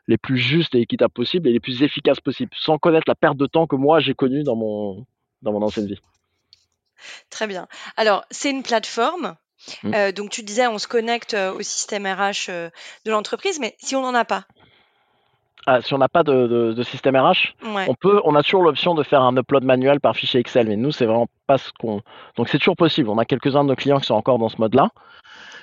les 0.08 0.18
plus 0.18 0.38
justes 0.38 0.74
et 0.74 0.80
équitables 0.80 1.12
possibles 1.12 1.48
et 1.48 1.52
les 1.52 1.60
plus 1.60 1.82
efficaces 1.82 2.20
possibles, 2.20 2.52
sans 2.56 2.76
connaître 2.76 3.04
la 3.06 3.14
perte 3.14 3.36
de 3.36 3.46
temps 3.46 3.66
que 3.66 3.76
moi 3.76 4.00
j'ai 4.00 4.14
connue 4.14 4.42
dans 4.42 4.56
mon, 4.56 5.06
dans 5.42 5.52
mon 5.52 5.62
ancienne 5.62 5.86
vie. 5.86 6.00
Très 7.30 7.46
bien. 7.46 7.66
Alors, 7.96 8.24
c'est 8.30 8.50
une 8.50 8.62
plateforme. 8.62 9.36
Mmh. 9.82 9.94
Euh, 9.94 10.12
donc, 10.12 10.30
tu 10.30 10.42
disais, 10.42 10.66
on 10.66 10.78
se 10.78 10.88
connecte 10.88 11.34
euh, 11.34 11.52
au 11.52 11.62
système 11.62 12.06
RH 12.06 12.48
euh, 12.48 12.70
de 13.04 13.10
l'entreprise, 13.10 13.60
mais 13.60 13.76
si 13.78 13.96
on 13.96 14.02
n'en 14.02 14.14
a 14.14 14.24
pas, 14.24 14.46
ah, 15.66 15.80
si 15.80 15.94
on 15.94 15.98
n'a 15.98 16.08
pas 16.08 16.24
de, 16.24 16.72
de, 16.72 16.82
système 16.82 17.16
RH, 17.16 17.54
on 17.88 17.94
peut, 17.94 18.20
on 18.24 18.34
a 18.34 18.42
toujours 18.42 18.64
l'option 18.64 18.94
de 18.94 19.02
faire 19.04 19.22
un 19.22 19.36
upload 19.36 19.62
manuel 19.62 20.00
par 20.00 20.16
fichier 20.16 20.40
Excel, 20.40 20.68
mais 20.68 20.76
nous 20.76 20.90
c'est 20.90 21.06
vraiment 21.06 21.28
pas 21.46 21.58
ce 21.58 21.70
qu'on. 21.78 22.00
Donc 22.36 22.48
c'est 22.48 22.58
toujours 22.58 22.76
possible. 22.76 23.08
On 23.08 23.18
a 23.18 23.24
quelques-uns 23.24 23.62
de 23.62 23.68
nos 23.68 23.76
clients 23.76 24.00
qui 24.00 24.06
sont 24.06 24.14
encore 24.14 24.38
dans 24.38 24.48
ce 24.48 24.56
mode-là, 24.58 24.90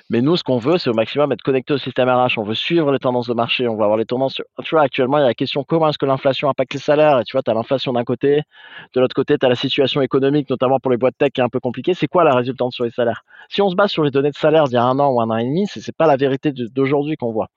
mais 0.08 0.22
nous 0.22 0.36
ce 0.36 0.42
qu'on 0.42 0.56
veut, 0.56 0.78
c'est 0.78 0.88
au 0.88 0.94
maximum 0.94 1.30
être 1.32 1.42
connecté 1.42 1.74
au 1.74 1.78
système 1.78 2.08
RH. 2.08 2.38
On 2.38 2.44
veut 2.44 2.54
suivre 2.54 2.90
les 2.92 2.98
tendances 2.98 3.28
de 3.28 3.34
marché, 3.34 3.68
on 3.68 3.76
veut 3.76 3.82
avoir 3.82 3.98
les 3.98 4.06
tendances. 4.06 4.40
Tu 4.64 4.74
vois, 4.74 4.82
actuellement 4.82 5.18
il 5.18 5.20
y 5.20 5.24
a 5.24 5.28
la 5.28 5.34
question 5.34 5.64
comment 5.64 5.90
est-ce 5.90 5.98
que 5.98 6.06
l'inflation 6.06 6.48
impacte 6.48 6.72
les 6.72 6.80
salaires? 6.80 7.20
Et 7.20 7.24
tu 7.24 7.32
vois, 7.32 7.42
tu 7.42 7.50
as 7.50 7.54
l'inflation 7.54 7.92
d'un 7.92 8.04
côté, 8.04 8.40
de 8.94 9.00
l'autre 9.00 9.14
côté, 9.14 9.36
tu 9.36 9.44
as 9.44 9.50
la 9.50 9.54
situation 9.54 10.00
économique, 10.00 10.48
notamment 10.48 10.80
pour 10.80 10.90
les 10.90 10.96
boîtes 10.96 11.18
tech, 11.18 11.30
qui 11.32 11.42
est 11.42 11.44
un 11.44 11.50
peu 11.50 11.60
compliquée. 11.60 11.92
C'est 11.92 12.08
quoi 12.08 12.24
la 12.24 12.34
résultante 12.34 12.72
sur 12.72 12.84
les 12.84 12.90
salaires? 12.90 13.22
Si 13.50 13.60
on 13.60 13.68
se 13.68 13.76
base 13.76 13.90
sur 13.90 14.02
les 14.02 14.10
données 14.10 14.30
de 14.30 14.36
salaire 14.36 14.64
d'il 14.64 14.74
y 14.74 14.78
a 14.78 14.84
un 14.84 14.98
an 14.98 15.10
ou 15.10 15.20
un 15.20 15.28
an 15.28 15.36
et 15.36 15.44
demi, 15.44 15.66
c'est 15.66 15.94
pas 15.94 16.06
la 16.06 16.16
vérité 16.16 16.52
d'aujourd'hui 16.52 17.16
qu'on 17.16 17.32
voit. 17.32 17.48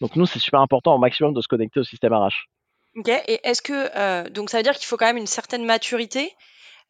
Donc 0.00 0.16
nous, 0.16 0.26
c'est 0.26 0.38
super 0.38 0.60
important 0.60 0.94
au 0.94 0.98
maximum 0.98 1.34
de 1.34 1.40
se 1.40 1.48
connecter 1.48 1.80
au 1.80 1.84
système 1.84 2.12
RH. 2.14 2.46
Ok, 2.96 3.08
et 3.08 3.40
est-ce 3.44 3.62
que 3.62 3.90
euh, 3.96 4.28
donc 4.30 4.50
ça 4.50 4.56
veut 4.56 4.62
dire 4.62 4.74
qu'il 4.74 4.86
faut 4.86 4.96
quand 4.96 5.06
même 5.06 5.16
une 5.16 5.26
certaine 5.26 5.64
maturité 5.64 6.32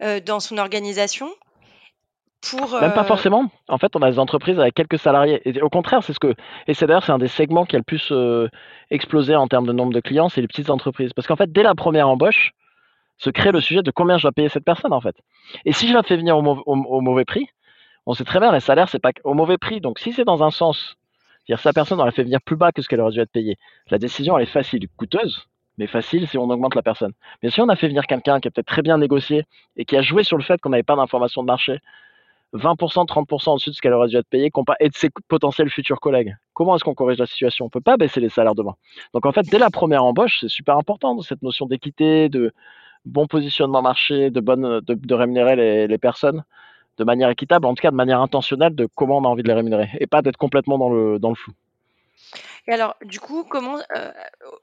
euh, 0.02 0.20
dans 0.20 0.40
son 0.40 0.56
organisation 0.58 1.28
pour 2.50 2.72
même 2.80 2.94
pas 2.94 3.02
euh, 3.02 3.04
forcément. 3.04 3.50
En 3.68 3.76
fait, 3.76 3.94
on 3.96 4.00
a 4.00 4.10
des 4.10 4.18
entreprises 4.18 4.58
avec 4.58 4.72
quelques 4.72 4.98
salariés. 4.98 5.42
Et 5.44 5.60
au 5.60 5.68
contraire, 5.68 6.02
c'est 6.02 6.14
ce 6.14 6.18
que 6.18 6.34
et 6.66 6.72
c'est 6.72 6.86
d'ailleurs 6.86 7.04
c'est 7.04 7.12
un 7.12 7.18
des 7.18 7.28
segments 7.28 7.66
qui 7.66 7.76
a 7.76 7.78
le 7.78 7.84
plus 7.84 8.10
explosé 8.90 9.36
en 9.36 9.46
termes 9.46 9.66
de 9.66 9.72
nombre 9.72 9.92
de 9.92 10.00
clients, 10.00 10.30
c'est 10.30 10.40
les 10.40 10.48
petites 10.48 10.70
entreprises. 10.70 11.12
Parce 11.12 11.28
qu'en 11.28 11.36
fait, 11.36 11.52
dès 11.52 11.62
la 11.62 11.74
première 11.74 12.08
embauche, 12.08 12.52
se 13.18 13.28
crée 13.28 13.52
le 13.52 13.60
sujet 13.60 13.82
de 13.82 13.90
combien 13.90 14.16
je 14.16 14.22
dois 14.22 14.32
payer 14.32 14.48
cette 14.48 14.64
personne 14.64 14.94
en 14.94 15.02
fait. 15.02 15.16
Et 15.66 15.72
si 15.72 15.86
je 15.86 15.92
la 15.92 16.02
fais 16.02 16.16
venir 16.16 16.38
au, 16.38 16.62
au 16.64 17.00
mauvais 17.02 17.26
prix, 17.26 17.46
on 18.06 18.14
sait 18.14 18.24
très 18.24 18.40
bien 18.40 18.52
les 18.52 18.60
salaires 18.60 18.88
c'est 18.88 18.98
pas 18.98 19.12
au 19.24 19.34
mauvais 19.34 19.58
prix. 19.58 19.82
Donc 19.82 19.98
si 19.98 20.14
c'est 20.14 20.24
dans 20.24 20.42
un 20.42 20.50
sens 20.50 20.96
c'est-à-dire 21.50 21.62
sa 21.62 21.72
personne, 21.72 22.00
on 22.00 22.04
la 22.04 22.12
fait 22.12 22.22
venir 22.22 22.40
plus 22.40 22.54
bas 22.54 22.70
que 22.70 22.80
ce 22.80 22.88
qu'elle 22.88 23.00
aurait 23.00 23.10
dû 23.10 23.18
être 23.18 23.32
payée. 23.32 23.56
La 23.90 23.98
décision, 23.98 24.38
elle 24.38 24.44
est 24.44 24.46
facile, 24.46 24.86
coûteuse, 24.96 25.48
mais 25.78 25.88
facile 25.88 26.28
si 26.28 26.38
on 26.38 26.48
augmente 26.48 26.76
la 26.76 26.82
personne. 26.82 27.12
Mais 27.42 27.50
si 27.50 27.60
on 27.60 27.68
a 27.68 27.74
fait 27.74 27.88
venir 27.88 28.06
quelqu'un 28.06 28.38
qui 28.38 28.46
a 28.46 28.52
peut-être 28.52 28.68
très 28.68 28.82
bien 28.82 28.98
négocié 28.98 29.42
et 29.76 29.84
qui 29.84 29.96
a 29.96 30.02
joué 30.02 30.22
sur 30.22 30.36
le 30.36 30.44
fait 30.44 30.60
qu'on 30.60 30.68
n'avait 30.68 30.84
pas 30.84 30.94
d'informations 30.94 31.42
de 31.42 31.48
marché, 31.48 31.80
20%, 32.54 33.04
30% 33.04 33.50
au-dessus 33.50 33.70
de 33.70 33.74
ce 33.74 33.80
qu'elle 33.80 33.94
aurait 33.94 34.06
dû 34.06 34.16
être 34.16 34.28
payée, 34.28 34.52
et 34.78 34.88
de 34.88 34.94
ses 34.94 35.10
potentiels 35.26 35.70
futurs 35.70 35.98
collègues. 35.98 36.36
Comment 36.52 36.76
est-ce 36.76 36.84
qu'on 36.84 36.94
corrige 36.94 37.18
la 37.18 37.26
situation? 37.26 37.64
On 37.64 37.66
ne 37.66 37.70
peut 37.70 37.80
pas 37.80 37.96
baisser 37.96 38.20
les 38.20 38.28
salaires 38.28 38.54
demain. 38.54 38.76
Donc 39.12 39.26
en 39.26 39.32
fait, 39.32 39.42
dès 39.50 39.58
la 39.58 39.70
première 39.70 40.04
embauche, 40.04 40.38
c'est 40.40 40.48
super 40.48 40.76
important 40.76 41.20
cette 41.20 41.42
notion 41.42 41.66
d'équité, 41.66 42.28
de 42.28 42.52
bon 43.04 43.26
positionnement 43.26 43.82
marché, 43.82 44.30
de, 44.30 44.40
bonne, 44.40 44.80
de, 44.82 45.14
rémunérer 45.14 45.56
les, 45.56 45.88
les 45.88 45.98
personnes 45.98 46.44
de 47.00 47.04
manière 47.04 47.30
équitable, 47.30 47.66
en 47.66 47.74
tout 47.74 47.82
cas 47.82 47.90
de 47.90 47.96
manière 47.96 48.20
intentionnelle, 48.20 48.74
de 48.74 48.86
comment 48.94 49.18
on 49.18 49.24
a 49.24 49.28
envie 49.28 49.42
de 49.42 49.48
les 49.48 49.54
rémunérer, 49.54 49.88
et 49.98 50.06
pas 50.06 50.22
d'être 50.22 50.36
complètement 50.36 50.78
dans 50.78 50.90
le, 50.90 51.18
dans 51.18 51.30
le 51.30 51.34
flou. 51.34 51.52
Et 52.68 52.72
alors, 52.72 52.94
du 53.04 53.18
coup, 53.18 53.44
comment 53.48 53.78
euh, 53.96 54.10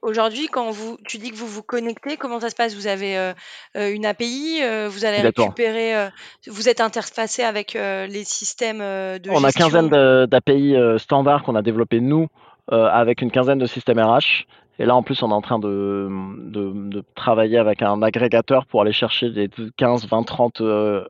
aujourd'hui, 0.02 0.46
quand 0.46 0.70
vous, 0.70 0.96
tu 1.04 1.18
dis 1.18 1.30
que 1.30 1.36
vous 1.36 1.48
vous 1.48 1.64
connectez, 1.64 2.16
comment 2.16 2.40
ça 2.40 2.48
se 2.48 2.54
passe? 2.54 2.74
Vous 2.74 2.86
avez 2.86 3.18
euh, 3.18 3.32
euh, 3.76 3.92
une 3.92 4.06
API, 4.06 4.60
vous 4.88 5.04
allez 5.04 5.20
récupérer, 5.20 6.08
vous 6.46 6.68
êtes 6.68 6.80
interfacé 6.80 7.42
avec 7.42 7.74
les 7.74 8.24
systèmes 8.24 8.78
de 8.78 9.30
On 9.30 9.44
a 9.44 9.52
quinzaine 9.52 9.88
d'API 10.26 10.76
standards 10.98 11.42
qu'on 11.42 11.56
a 11.56 11.62
développés 11.62 12.00
nous 12.00 12.28
avec 12.70 13.20
une 13.20 13.30
quinzaine 13.30 13.58
de 13.58 13.66
systèmes 13.66 13.98
RH 13.98 14.46
et 14.78 14.86
là, 14.86 14.94
en 14.94 15.02
plus, 15.02 15.22
on 15.22 15.30
est 15.30 15.34
en 15.34 15.40
train 15.40 15.58
de, 15.58 16.08
de, 16.08 17.04
travailler 17.16 17.58
avec 17.58 17.82
un 17.82 18.00
agrégateur 18.02 18.64
pour 18.66 18.80
aller 18.82 18.92
chercher 18.92 19.28
les 19.28 19.50
15, 19.76 20.06
20, 20.06 20.22
30 20.22 20.62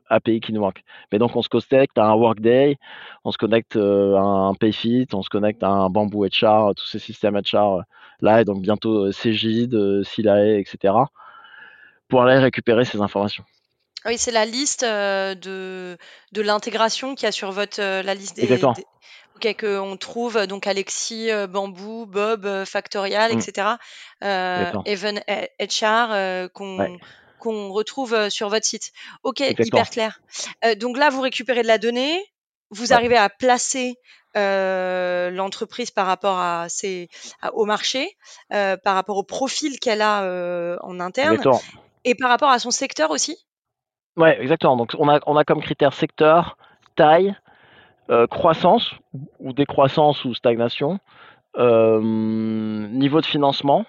API 0.09 0.39
qui 0.39 0.53
nous 0.53 0.61
manquent. 0.61 0.83
Mais 1.11 1.19
donc, 1.19 1.35
on 1.35 1.43
se 1.43 1.49
connecte 1.49 1.97
à 1.97 2.05
un 2.05 2.15
Workday, 2.15 2.77
on 3.25 3.31
se 3.31 3.37
connecte 3.37 3.75
euh, 3.75 4.15
à 4.15 4.21
un 4.21 4.53
Payfit, 4.55 5.07
on 5.13 5.21
se 5.21 5.29
connecte 5.29 5.61
à 5.63 5.69
un 5.69 5.89
Bamboo 5.89 6.25
HR, 6.25 6.73
tous 6.75 6.87
ces 6.87 6.99
systèmes 6.99 7.39
HR 7.39 7.55
euh, 7.55 7.81
là, 8.21 8.41
et 8.41 8.45
donc 8.45 8.61
bientôt 8.61 9.05
euh, 9.05 9.11
Cgid, 9.11 10.03
Silae, 10.03 10.59
etc., 10.59 10.93
pour 12.07 12.23
aller 12.23 12.39
récupérer 12.39 12.85
ces 12.85 13.01
informations. 13.01 13.43
Oui, 14.05 14.17
c'est 14.17 14.31
la 14.31 14.45
liste 14.45 14.83
de, 14.83 15.97
de 16.31 16.41
l'intégration 16.41 17.13
qui 17.15 17.25
a 17.25 17.31
sur 17.31 17.51
votre 17.51 17.81
la 17.81 18.15
liste 18.15 18.37
des, 18.37 18.47
Qu'on 19.39 19.97
trouve 19.97 20.37
euh, 20.37 20.45
donc 20.45 20.67
Alexis, 20.67 21.31
euh, 21.31 21.47
Bambou, 21.47 22.05
Bob, 22.05 22.45
euh, 22.45 22.65
Factorial, 22.65 23.31
etc. 23.31 23.67
Euh, 24.23 24.71
Even 24.85 25.19
HR 25.59 26.49
qu'on 26.51 27.71
retrouve 27.71 28.29
sur 28.29 28.49
votre 28.49 28.65
site. 28.65 28.91
Ok, 29.23 29.39
hyper 29.39 29.89
clair. 29.89 30.19
donc 30.77 30.97
là, 30.97 31.09
vous 31.09 31.21
récupérez 31.21 31.61
de 31.61 31.67
la 31.67 31.77
donnée, 31.77 32.21
vous 32.69 32.93
arrivez 32.93 33.17
à 33.17 33.29
placer 33.29 33.95
l'entreprise 34.35 35.91
par 35.91 36.05
rapport 36.05 36.37
à 36.37 36.67
ses, 36.67 37.07
au 37.53 37.65
marché, 37.65 38.17
par 38.49 38.95
rapport 38.95 39.17
au 39.17 39.23
profil 39.23 39.79
qu'elle 39.79 40.01
a 40.01 40.77
en 40.81 40.99
interne, 40.99 41.41
et 42.03 42.15
par 42.15 42.29
rapport 42.29 42.49
à 42.49 42.59
son 42.59 42.71
secteur 42.71 43.11
aussi? 43.11 43.37
Ouais, 44.17 44.37
exactement. 44.41 44.75
Donc 44.75 44.91
on 44.99 45.07
a, 45.07 45.21
on 45.25 45.37
a 45.37 45.45
comme 45.45 45.61
critère 45.61 45.93
secteur, 45.93 46.57
taille, 46.97 47.35
euh, 48.09 48.25
croissance 48.25 48.93
ou 49.39 49.53
décroissance 49.53 50.25
ou 50.25 50.33
stagnation, 50.33 50.99
euh, 51.57 52.01
niveau 52.01 53.21
de 53.21 53.25
financement. 53.25 53.85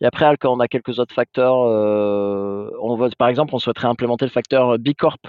Et 0.00 0.06
après, 0.06 0.36
quand 0.36 0.52
on 0.52 0.60
a 0.60 0.66
quelques 0.66 0.98
autres 0.98 1.14
facteurs, 1.14 1.62
euh, 1.62 2.68
on 2.82 2.96
veut, 2.96 3.08
par 3.16 3.28
exemple, 3.28 3.54
on 3.54 3.58
souhaiterait 3.58 3.86
implémenter 3.88 4.24
le 4.24 4.32
facteur 4.32 4.78
B 4.78 4.90
Corp. 4.98 5.20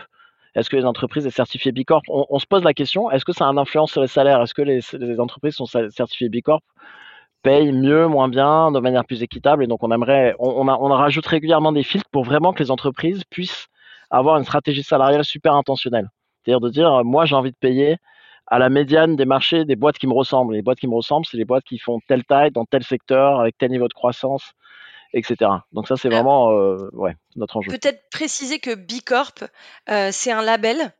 Est-ce 0.55 0.69
que 0.69 0.75
les 0.75 0.85
entreprises 0.85 1.25
sont 1.25 1.29
certifiées 1.29 1.71
B 1.71 1.83
Corp 1.85 2.03
on, 2.09 2.39
se 2.39 2.47
pose 2.47 2.63
la 2.63 2.73
question, 2.73 3.11
est-ce 3.11 3.23
que 3.23 3.33
ça 3.33 3.47
a 3.47 3.51
une 3.51 3.59
influence 3.59 3.91
sur 3.91 4.01
les 4.01 4.07
salaires? 4.07 4.41
Est-ce 4.41 4.55
que 4.55 4.63
les, 4.63 5.19
entreprises 5.19 5.53
sont 5.53 5.67
certifiées 5.67 6.29
B 6.29 6.41
Corp 6.43 6.63
payent 7.43 7.71
mieux, 7.71 8.07
moins 8.07 8.29
bien, 8.29 8.71
de 8.71 8.79
manière 8.79 9.05
plus 9.05 9.21
équitable 9.21 9.63
Et 9.63 9.67
donc, 9.67 9.83
on 9.83 9.91
aimerait, 9.91 10.35
on, 10.39 10.67
on, 10.67 10.87
rajoute 10.89 11.27
régulièrement 11.27 11.71
des 11.71 11.83
filtres 11.83 12.09
pour 12.11 12.23
vraiment 12.23 12.51
que 12.53 12.63
les 12.63 12.71
entreprises 12.71 13.23
puissent 13.29 13.67
avoir 14.09 14.37
une 14.37 14.43
stratégie 14.43 14.83
salariale 14.83 15.23
super 15.23 15.53
intentionnelle. 15.53 16.09
C'est-à-dire 16.47 16.61
de 16.61 16.69
dire, 16.69 17.03
moi, 17.03 17.25
j'ai 17.25 17.35
envie 17.35 17.51
de 17.51 17.57
payer 17.57 17.97
à 18.47 18.57
la 18.57 18.69
médiane 18.69 19.17
des 19.17 19.25
marchés 19.25 19.65
des 19.65 19.75
boîtes 19.75 19.97
qui 19.97 20.07
me 20.07 20.13
ressemblent. 20.13 20.53
Les 20.53 20.61
boîtes 20.61 20.79
qui 20.79 20.87
me 20.87 20.95
ressemblent, 20.95 21.25
c'est 21.29 21.35
les 21.35 21.43
boîtes 21.43 21.65
qui 21.65 21.77
font 21.77 21.99
telle 22.07 22.23
taille, 22.23 22.51
dans 22.51 22.63
tel 22.63 22.83
secteur, 22.83 23.41
avec 23.41 23.57
tel 23.57 23.69
niveau 23.69 23.89
de 23.89 23.93
croissance, 23.93 24.53
etc. 25.13 25.51
Donc 25.73 25.89
ça, 25.89 25.97
c'est 25.97 26.07
vraiment 26.07 26.51
euh, 26.51 26.89
ouais, 26.93 27.17
notre 27.35 27.57
enjeu. 27.57 27.69
Peut-être 27.69 28.09
préciser 28.09 28.59
que 28.59 28.73
B 28.73 29.01
Corp, 29.05 29.43
euh, 29.89 30.07
c'est 30.13 30.31
un 30.31 30.41
label 30.41 30.93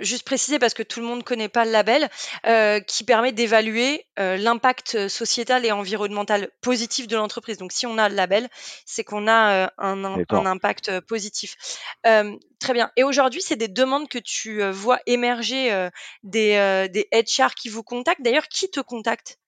juste 0.00 0.24
préciser 0.24 0.58
parce 0.58 0.74
que 0.74 0.82
tout 0.82 1.00
le 1.00 1.06
monde 1.06 1.18
ne 1.18 1.22
connaît 1.22 1.48
pas 1.48 1.64
le 1.64 1.70
label, 1.70 2.08
euh, 2.46 2.80
qui 2.80 3.04
permet 3.04 3.32
d'évaluer 3.32 4.06
euh, 4.18 4.36
l'impact 4.36 5.08
sociétal 5.08 5.64
et 5.64 5.72
environnemental 5.72 6.50
positif 6.60 7.06
de 7.08 7.16
l'entreprise. 7.16 7.58
Donc, 7.58 7.72
si 7.72 7.86
on 7.86 7.98
a 7.98 8.08
le 8.08 8.14
label, 8.14 8.48
c'est 8.84 9.04
qu'on 9.04 9.26
a 9.26 9.52
euh, 9.52 9.68
un, 9.78 10.04
un, 10.04 10.46
impact 10.46 11.00
positif. 11.00 11.56
très 12.02 12.72
bien. 12.72 12.90
Et 12.96 13.04
aujourd'hui, 13.04 13.42
c'est 13.42 13.56
des 13.56 13.68
demandes 13.68 14.08
que 14.08 14.18
tu 14.18 14.62
vois 14.70 15.00
émerger 15.06 15.88
des, 16.22 16.88
des 16.92 17.08
HR 17.12 17.54
qui 17.54 17.68
vous 17.68 17.82
contactent. 17.82 18.22
D'ailleurs, 18.22 18.48
qui 18.48 18.70
te 18.70 18.80
contacte? 18.80 19.38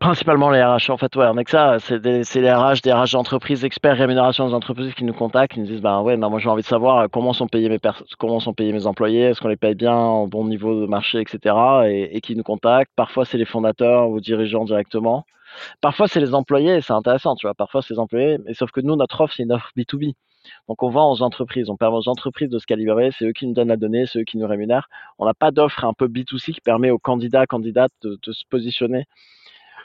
Principalement 0.00 0.48
les 0.48 0.62
RH, 0.64 0.88
en 0.88 0.96
fait, 0.96 1.14
ouais, 1.14 1.26
on 1.26 1.36
est 1.36 1.44
que 1.44 1.50
ça, 1.50 1.76
c'est 1.78 2.02
les 2.02 2.52
RH, 2.52 2.80
des 2.82 2.90
RH 2.90 3.12
d'entreprise, 3.12 3.66
experts 3.66 3.98
rémunération 3.98 4.48
des 4.48 4.54
entreprises 4.54 4.94
qui 4.94 5.04
nous 5.04 5.12
contactent, 5.12 5.52
qui 5.52 5.60
nous 5.60 5.66
disent, 5.66 5.82
bah 5.82 6.00
ouais, 6.00 6.16
non, 6.16 6.30
moi 6.30 6.38
j'ai 6.38 6.48
envie 6.48 6.62
de 6.62 6.66
savoir 6.66 7.00
euh, 7.00 7.06
comment 7.12 7.34
sont 7.34 7.48
payés 7.48 7.68
mes 7.68 7.78
comment 8.18 8.40
sont 8.40 8.54
payés 8.54 8.72
mes 8.72 8.86
employés, 8.86 9.24
est-ce 9.24 9.42
qu'on 9.42 9.48
les 9.48 9.58
paye 9.58 9.74
bien 9.74 9.94
au 9.94 10.26
bon 10.26 10.46
niveau 10.46 10.80
de 10.80 10.86
marché, 10.86 11.20
etc. 11.20 11.54
Et, 11.86 12.18
qui 12.22 12.34
nous 12.34 12.42
contactent. 12.42 12.90
Parfois 12.96 13.26
c'est 13.26 13.36
les 13.36 13.44
fondateurs 13.44 14.08
ou 14.08 14.20
dirigeants 14.20 14.64
directement. 14.64 15.26
Parfois 15.82 16.08
c'est 16.08 16.20
les 16.20 16.32
employés, 16.32 16.80
c'est 16.80 16.94
intéressant, 16.94 17.34
tu 17.36 17.46
vois. 17.46 17.54
Parfois 17.54 17.82
c'est 17.82 17.92
les 17.92 18.00
employés, 18.00 18.38
mais 18.46 18.54
sauf 18.54 18.70
que 18.70 18.80
nous 18.80 18.96
notre 18.96 19.20
offre 19.20 19.34
c'est 19.36 19.42
une 19.42 19.52
offre 19.52 19.68
B2B. 19.76 20.14
Donc 20.68 20.82
on 20.82 20.88
vend 20.88 21.12
aux 21.12 21.20
entreprises, 21.20 21.68
on 21.68 21.76
permet 21.76 21.98
aux 21.98 22.08
entreprises 22.08 22.48
de 22.48 22.58
se 22.58 22.64
calibrer, 22.64 23.10
c'est 23.18 23.26
eux 23.26 23.32
qui 23.32 23.46
nous 23.46 23.52
donnent 23.52 23.68
la 23.68 23.76
donnée, 23.76 24.06
c'est 24.06 24.20
eux 24.20 24.24
qui 24.24 24.38
nous 24.38 24.46
rémunèrent. 24.46 24.88
On 25.18 25.26
n'a 25.26 25.34
pas 25.34 25.50
d'offre 25.50 25.84
un 25.84 25.92
peu 25.92 26.08
B2C 26.08 26.52
qui 26.54 26.62
permet 26.62 26.90
aux 26.90 26.98
candidats, 26.98 27.44
candidates 27.44 27.92
de 28.02 28.32
se 28.32 28.44
positionner 28.48 29.04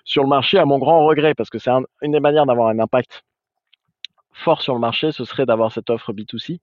sur 0.05 0.23
le 0.23 0.29
marché 0.29 0.57
à 0.57 0.65
mon 0.65 0.77
grand 0.77 1.05
regret, 1.05 1.33
parce 1.33 1.49
que 1.49 1.59
c'est 1.59 1.71
une 2.01 2.11
des 2.11 2.19
manières 2.19 2.45
d'avoir 2.45 2.69
un 2.69 2.79
impact 2.79 3.23
fort 4.31 4.61
sur 4.61 4.73
le 4.73 4.79
marché, 4.79 5.11
ce 5.11 5.25
serait 5.25 5.45
d'avoir 5.45 5.71
cette 5.71 5.89
offre 5.89 6.13
B2C. 6.13 6.59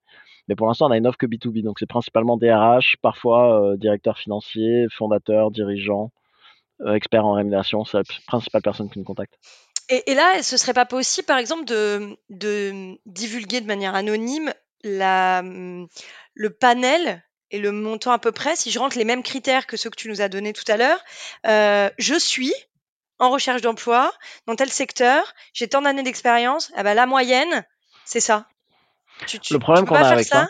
Mais 0.48 0.56
pour 0.56 0.66
l'instant, 0.66 0.86
on 0.88 0.90
a 0.90 0.96
une 0.96 1.06
offre 1.06 1.18
que 1.18 1.26
B2B. 1.26 1.62
Donc, 1.62 1.78
c'est 1.78 1.86
principalement 1.86 2.36
DRH, 2.36 2.96
parfois 3.00 3.60
euh, 3.60 3.76
directeur 3.76 4.18
financier, 4.18 4.86
fondateur, 4.92 5.50
dirigeant, 5.50 6.10
euh, 6.82 6.94
expert 6.94 7.24
en 7.24 7.32
rémunération. 7.32 7.84
C'est 7.84 7.98
la 7.98 8.04
principale 8.26 8.62
personne 8.62 8.90
qui 8.90 8.98
nous 8.98 9.04
contacte. 9.04 9.34
Et, 9.88 10.14
là, 10.14 10.42
ce 10.42 10.56
serait 10.56 10.74
pas 10.74 10.86
possible, 10.86 11.26
par 11.26 11.38
exemple, 11.38 11.64
de, 11.64 12.16
divulguer 13.04 13.60
de 13.60 13.66
manière 13.66 13.94
anonyme 13.94 14.52
le 14.84 16.50
panel 16.50 17.22
et 17.52 17.58
le 17.58 17.70
montant 17.70 18.12
à 18.12 18.18
peu 18.18 18.32
près, 18.32 18.56
si 18.56 18.70
je 18.70 18.78
rentre 18.78 18.96
les 18.96 19.04
mêmes 19.04 19.22
critères 19.22 19.66
que 19.66 19.76
ceux 19.76 19.90
que 19.90 19.96
tu 19.96 20.08
nous 20.08 20.22
as 20.22 20.28
donnés 20.28 20.54
tout 20.54 20.64
à 20.68 20.76
l'heure, 20.78 20.98
euh, 21.46 21.90
je 21.98 22.18
suis 22.18 22.52
en 23.22 23.30
recherche 23.30 23.62
d'emploi 23.62 24.12
dans 24.46 24.56
tel 24.56 24.68
secteur, 24.68 25.32
j'ai 25.54 25.68
tant 25.68 25.80
d'années 25.80 26.02
d'expérience, 26.02 26.72
ah 26.76 26.82
bah, 26.82 26.94
la 26.94 27.06
moyenne, 27.06 27.64
c'est 28.04 28.20
ça. 28.20 28.46
le 29.50 29.58
problème 29.58 29.86
qu'on 29.86 29.94
a 29.94 30.08
avec 30.08 30.26
ça, 30.26 30.48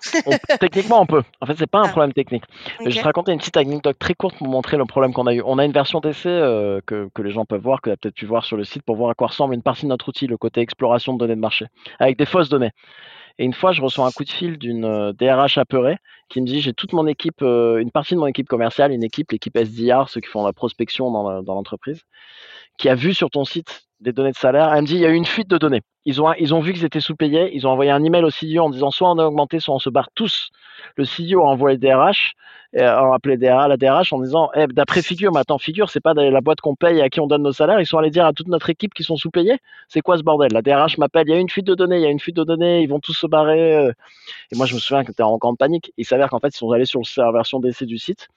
techniquement, 0.60 1.00
on 1.00 1.06
peut. 1.06 1.22
En 1.40 1.46
fait, 1.46 1.56
c'est 1.58 1.66
pas 1.66 1.80
un 1.80 1.86
ah. 1.86 1.88
problème 1.88 2.14
technique. 2.14 2.44
Je 2.80 2.84
vais 2.84 2.92
te 2.92 3.02
raconter 3.02 3.32
une 3.32 3.38
petite 3.38 3.56
anecdote 3.56 3.98
très 3.98 4.14
courte 4.14 4.36
pour 4.38 4.48
montrer 4.48 4.78
le 4.78 4.86
problème 4.86 5.12
qu'on 5.12 5.26
a 5.26 5.34
eu. 5.34 5.42
On 5.44 5.58
a 5.58 5.64
une 5.64 5.72
version 5.72 6.00
d'essai 6.00 6.28
euh, 6.28 6.80
que, 6.86 7.08
que, 7.14 7.22
les 7.22 7.30
gens 7.30 7.44
peuvent 7.44 7.60
voir, 7.60 7.82
que 7.82 7.90
tu 7.90 7.92
as 7.92 7.96
peut-être 7.96 8.14
pu 8.14 8.24
voir 8.24 8.44
sur 8.44 8.56
le 8.56 8.64
site 8.64 8.82
pour 8.82 8.96
voir 8.96 9.10
à 9.10 9.14
quoi 9.14 9.26
ressemble 9.28 9.54
une 9.54 9.62
partie 9.62 9.82
de 9.82 9.88
notre 9.88 10.08
outil, 10.08 10.26
le 10.26 10.38
côté 10.38 10.60
exploration 10.60 11.12
de 11.12 11.18
données 11.18 11.34
de 11.34 11.40
marché, 11.40 11.66
avec 11.98 12.16
des 12.16 12.26
fausses 12.26 12.48
données. 12.48 12.72
Et 13.38 13.44
une 13.44 13.52
fois, 13.52 13.72
je 13.72 13.82
reçois 13.82 14.06
un 14.06 14.10
coup 14.10 14.24
de 14.24 14.30
fil 14.30 14.58
d'une 14.58 15.12
DRH 15.12 15.58
euh, 15.58 15.60
apeurée 15.60 15.98
qui 16.28 16.40
me 16.40 16.46
dit 16.46 16.60
j'ai 16.60 16.72
toute 16.72 16.92
mon 16.92 17.06
équipe, 17.06 17.42
euh, 17.42 17.78
une 17.78 17.90
partie 17.90 18.14
de 18.14 18.18
mon 18.18 18.26
équipe 18.26 18.48
commerciale, 18.48 18.92
une 18.92 19.04
équipe, 19.04 19.30
l'équipe 19.30 19.56
SDR, 19.56 20.08
ceux 20.08 20.20
qui 20.20 20.28
font 20.28 20.44
la 20.44 20.52
prospection 20.52 21.10
dans 21.10 21.54
l'entreprise, 21.54 22.02
qui 22.78 22.88
a 22.88 22.94
vu 22.94 23.14
sur 23.14 23.30
ton 23.30 23.44
site 23.44 23.82
des 24.00 24.12
données 24.12 24.32
de 24.32 24.36
salaire. 24.36 24.72
Elle 24.74 24.82
me 24.82 24.86
dit 24.86 24.94
il 24.94 25.00
y 25.00 25.06
a 25.06 25.10
eu 25.10 25.14
une 25.14 25.24
fuite 25.24 25.48
de 25.48 25.58
données. 25.58 25.82
Ils 26.04 26.20
ont, 26.20 26.32
ils 26.34 26.54
ont 26.54 26.60
vu 26.60 26.72
qu'ils 26.72 26.84
étaient 26.84 27.00
sous-payés. 27.00 27.54
Ils 27.54 27.66
ont 27.66 27.70
envoyé 27.70 27.90
un 27.90 28.02
email 28.04 28.24
au 28.24 28.28
CEO 28.28 28.64
en 28.64 28.70
disant 28.70 28.90
soit 28.90 29.10
on 29.10 29.18
a 29.18 29.24
augmenté, 29.24 29.58
soit 29.60 29.74
on 29.74 29.78
se 29.78 29.90
barre 29.90 30.08
tous. 30.14 30.50
Le 30.96 31.04
CEO 31.04 31.42
a 31.42 31.48
envoyé 31.48 31.78
et 32.72 32.82
a 32.82 33.14
appelé 33.14 33.36
DRH, 33.38 33.68
la 33.68 33.76
DRH 33.76 34.12
en 34.12 34.20
disant 34.20 34.50
eh, 34.54 34.66
d'après 34.66 35.00
Figure, 35.00 35.32
mais 35.32 35.40
attends, 35.40 35.58
Figure, 35.58 35.88
c'est 35.88 36.00
pas 36.00 36.14
la 36.14 36.40
boîte 36.40 36.60
qu'on 36.60 36.74
paye 36.74 36.98
et 36.98 37.02
à 37.02 37.08
qui 37.08 37.20
on 37.20 37.26
donne 37.26 37.42
nos 37.42 37.52
salaires. 37.52 37.80
Ils 37.80 37.86
sont 37.86 37.96
allés 37.96 38.10
dire 38.10 38.26
à 38.26 38.32
toute 38.32 38.48
notre 38.48 38.68
équipe 38.68 38.92
qui 38.92 39.02
sont 39.02 39.16
sous-payés. 39.16 39.58
C'est 39.88 40.00
quoi 40.00 40.18
ce 40.18 40.22
bordel? 40.22 40.52
La 40.52 40.62
DRH 40.62 40.98
m'appelle 40.98 41.26
il 41.26 41.30
y 41.30 41.34
a 41.34 41.38
une 41.38 41.48
fuite 41.48 41.66
de 41.66 41.74
données, 41.74 41.96
il 41.96 42.02
y 42.02 42.06
a 42.06 42.10
une 42.10 42.20
fuite 42.20 42.36
de 42.36 42.44
données, 42.44 42.82
ils 42.82 42.88
vont 42.88 43.00
tous 43.00 43.14
se 43.14 43.26
barrer. 43.26 43.76
Euh. 43.76 43.92
Et 44.52 44.56
moi, 44.56 44.66
je 44.66 44.74
me 44.74 44.80
souviens 44.80 45.04
que 45.04 45.12
tu 45.12 45.22
en 45.22 45.38
grande 45.38 45.58
panique. 45.58 45.92
Il 45.96 46.04
s'avère 46.04 46.28
qu'en 46.28 46.40
fait, 46.40 46.48
ils 46.48 46.58
sont 46.58 46.70
allés 46.70 46.84
sur 46.84 47.00
la 47.16 47.32
version 47.32 47.60
d'essai 47.60 47.86
du 47.86 47.98
site. 47.98 48.28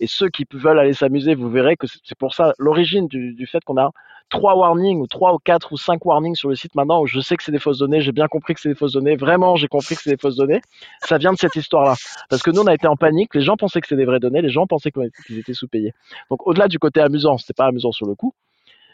Et 0.00 0.06
ceux 0.06 0.28
qui 0.28 0.44
veulent 0.52 0.78
aller 0.78 0.92
s'amuser, 0.92 1.34
vous 1.34 1.50
verrez 1.50 1.76
que 1.76 1.86
c'est 1.86 2.18
pour 2.18 2.34
ça 2.34 2.52
l'origine 2.58 3.06
du, 3.06 3.46
fait 3.46 3.62
qu'on 3.64 3.76
a 3.76 3.90
trois 4.28 4.56
warnings 4.56 5.00
ou 5.00 5.06
trois 5.06 5.34
ou 5.34 5.38
quatre 5.38 5.72
ou 5.72 5.76
cinq 5.76 6.04
warnings 6.04 6.34
sur 6.34 6.48
le 6.48 6.56
site 6.56 6.74
maintenant 6.74 7.02
où 7.02 7.06
je 7.06 7.20
sais 7.20 7.36
que 7.36 7.44
c'est 7.44 7.52
des 7.52 7.58
fausses 7.58 7.78
données, 7.78 8.00
j'ai 8.00 8.12
bien 8.12 8.26
compris 8.26 8.54
que 8.54 8.60
c'est 8.60 8.70
des 8.70 8.74
fausses 8.74 8.94
données, 8.94 9.16
vraiment 9.16 9.54
j'ai 9.56 9.68
compris 9.68 9.94
que 9.94 10.02
c'est 10.02 10.10
des 10.10 10.16
fausses 10.16 10.36
données. 10.36 10.60
Ça 11.00 11.18
vient 11.18 11.32
de 11.32 11.38
cette 11.38 11.56
histoire-là. 11.56 11.94
Parce 12.28 12.42
que 12.42 12.50
nous 12.50 12.62
on 12.62 12.66
a 12.66 12.74
été 12.74 12.86
en 12.86 12.96
panique, 12.96 13.34
les 13.34 13.42
gens 13.42 13.56
pensaient 13.56 13.80
que 13.80 13.86
c'était 13.86 14.00
des 14.00 14.06
vraies 14.06 14.20
données, 14.20 14.42
les 14.42 14.50
gens 14.50 14.66
pensaient 14.66 14.90
qu'ils 14.90 15.38
étaient 15.38 15.54
sous-payés. 15.54 15.92
Donc 16.30 16.46
au-delà 16.46 16.68
du 16.68 16.78
côté 16.78 17.00
amusant, 17.00 17.38
c'était 17.38 17.54
pas 17.54 17.66
amusant 17.66 17.92
sur 17.92 18.06
le 18.06 18.14
coup, 18.14 18.34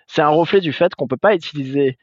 c'est 0.07 0.23
un 0.23 0.29
reflet 0.29 0.61
du 0.61 0.73
fait 0.73 0.95
qu'on 0.95 1.07
peut 1.07 1.17
pas 1.17 1.35
utiliser 1.35 1.97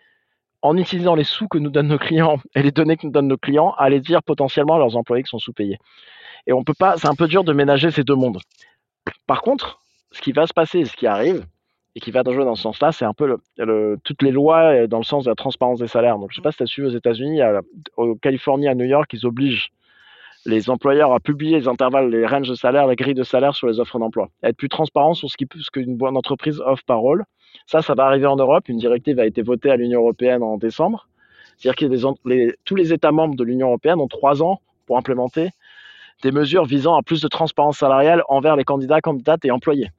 en 0.61 0.77
utilisant 0.77 1.15
les 1.15 1.23
sous 1.23 1.47
que 1.47 1.57
nous 1.57 1.69
donnent 1.69 1.89
nos 1.89 1.97
clients 1.97 2.39
et 2.55 2.63
les 2.63 2.71
données 2.71 2.97
que 2.97 3.05
nous 3.05 3.11
donnent 3.11 3.27
nos 3.27 3.37
clients, 3.37 3.73
aller 3.77 3.99
dire 3.99 4.23
potentiellement 4.23 4.75
à 4.75 4.79
leurs 4.79 4.95
employés 4.95 5.23
qui 5.23 5.29
sont 5.29 5.39
sous-payés. 5.39 5.77
Et 6.47 6.53
on 6.53 6.63
peut 6.63 6.73
pas, 6.77 6.95
c'est 6.97 7.07
un 7.07 7.15
peu 7.15 7.27
dur 7.27 7.43
de 7.43 7.53
ménager 7.53 7.91
ces 7.91 8.03
deux 8.03 8.15
mondes. 8.15 8.39
Par 9.25 9.41
contre, 9.41 9.79
ce 10.11 10.21
qui 10.21 10.31
va 10.31 10.47
se 10.47 10.53
passer, 10.53 10.85
ce 10.85 10.95
qui 10.95 11.07
arrive, 11.07 11.45
et 11.97 11.99
qui 11.99 12.11
va 12.11 12.21
jouer 12.23 12.45
dans 12.45 12.53
ce 12.53 12.61
sens-là, 12.61 12.91
c'est 12.91 13.05
un 13.05 13.13
peu 13.13 13.37
toutes 14.03 14.21
les 14.21 14.29
lois 14.29 14.71
euh, 14.71 14.87
dans 14.87 14.99
le 14.99 15.03
sens 15.03 15.23
de 15.23 15.31
la 15.31 15.35
transparence 15.35 15.79
des 15.79 15.87
salaires. 15.87 16.19
Donc, 16.19 16.31
je 16.31 16.35
ne 16.35 16.41
sais 16.41 16.43
pas 16.43 16.51
si 16.51 16.57
tu 16.57 16.63
as 16.63 16.67
suivi 16.67 16.87
aux 16.87 16.95
États-Unis, 16.95 17.41
au 17.95 18.13
Californie, 18.15 18.67
à 18.67 18.75
New 18.75 18.85
York, 18.85 19.11
ils 19.13 19.25
obligent 19.25 19.71
les 20.45 20.69
employeurs 20.69 21.11
à 21.11 21.19
publier 21.19 21.57
les 21.59 21.67
intervalles, 21.67 22.11
les 22.11 22.25
ranges 22.27 22.49
de 22.49 22.53
salaire, 22.53 22.85
les 22.85 22.95
grilles 22.95 23.15
de 23.15 23.23
salaire 23.23 23.55
sur 23.55 23.65
les 23.65 23.79
offres 23.79 23.97
d'emploi, 23.97 24.29
être 24.43 24.55
plus 24.55 24.69
transparent 24.69 25.15
sur 25.15 25.27
ce 25.29 25.37
qu'une 25.71 25.97
bonne 25.97 26.15
entreprise 26.15 26.61
offre 26.63 26.83
par 26.85 26.99
rôle. 26.99 27.25
Ça, 27.65 27.81
ça 27.81 27.95
va 27.95 28.05
arriver 28.05 28.27
en 28.27 28.35
Europe. 28.35 28.69
Une 28.69 28.77
directive 28.77 29.19
a 29.19 29.25
été 29.25 29.41
votée 29.41 29.71
à 29.71 29.75
l'Union 29.75 30.01
européenne 30.01 30.43
en 30.43 30.57
décembre. 30.57 31.07
C'est-à-dire 31.57 31.89
que 31.89 32.55
tous 32.63 32.75
les 32.75 32.93
États 32.93 33.11
membres 33.11 33.35
de 33.35 33.43
l'Union 33.43 33.69
européenne 33.69 33.99
ont 33.99 34.07
trois 34.07 34.43
ans 34.43 34.61
pour 34.85 34.99
implémenter 34.99 35.49
des 36.23 36.31
mesures 36.31 36.65
visant 36.65 36.95
à 36.95 37.03
plus 37.03 37.21
de 37.21 37.27
transparence 37.27 37.77
salariale 37.77 38.23
envers 38.27 38.55
les 38.55 38.63
candidats, 38.63 39.01
candidates 39.01 39.45
et 39.45 39.51
employés. 39.51 39.89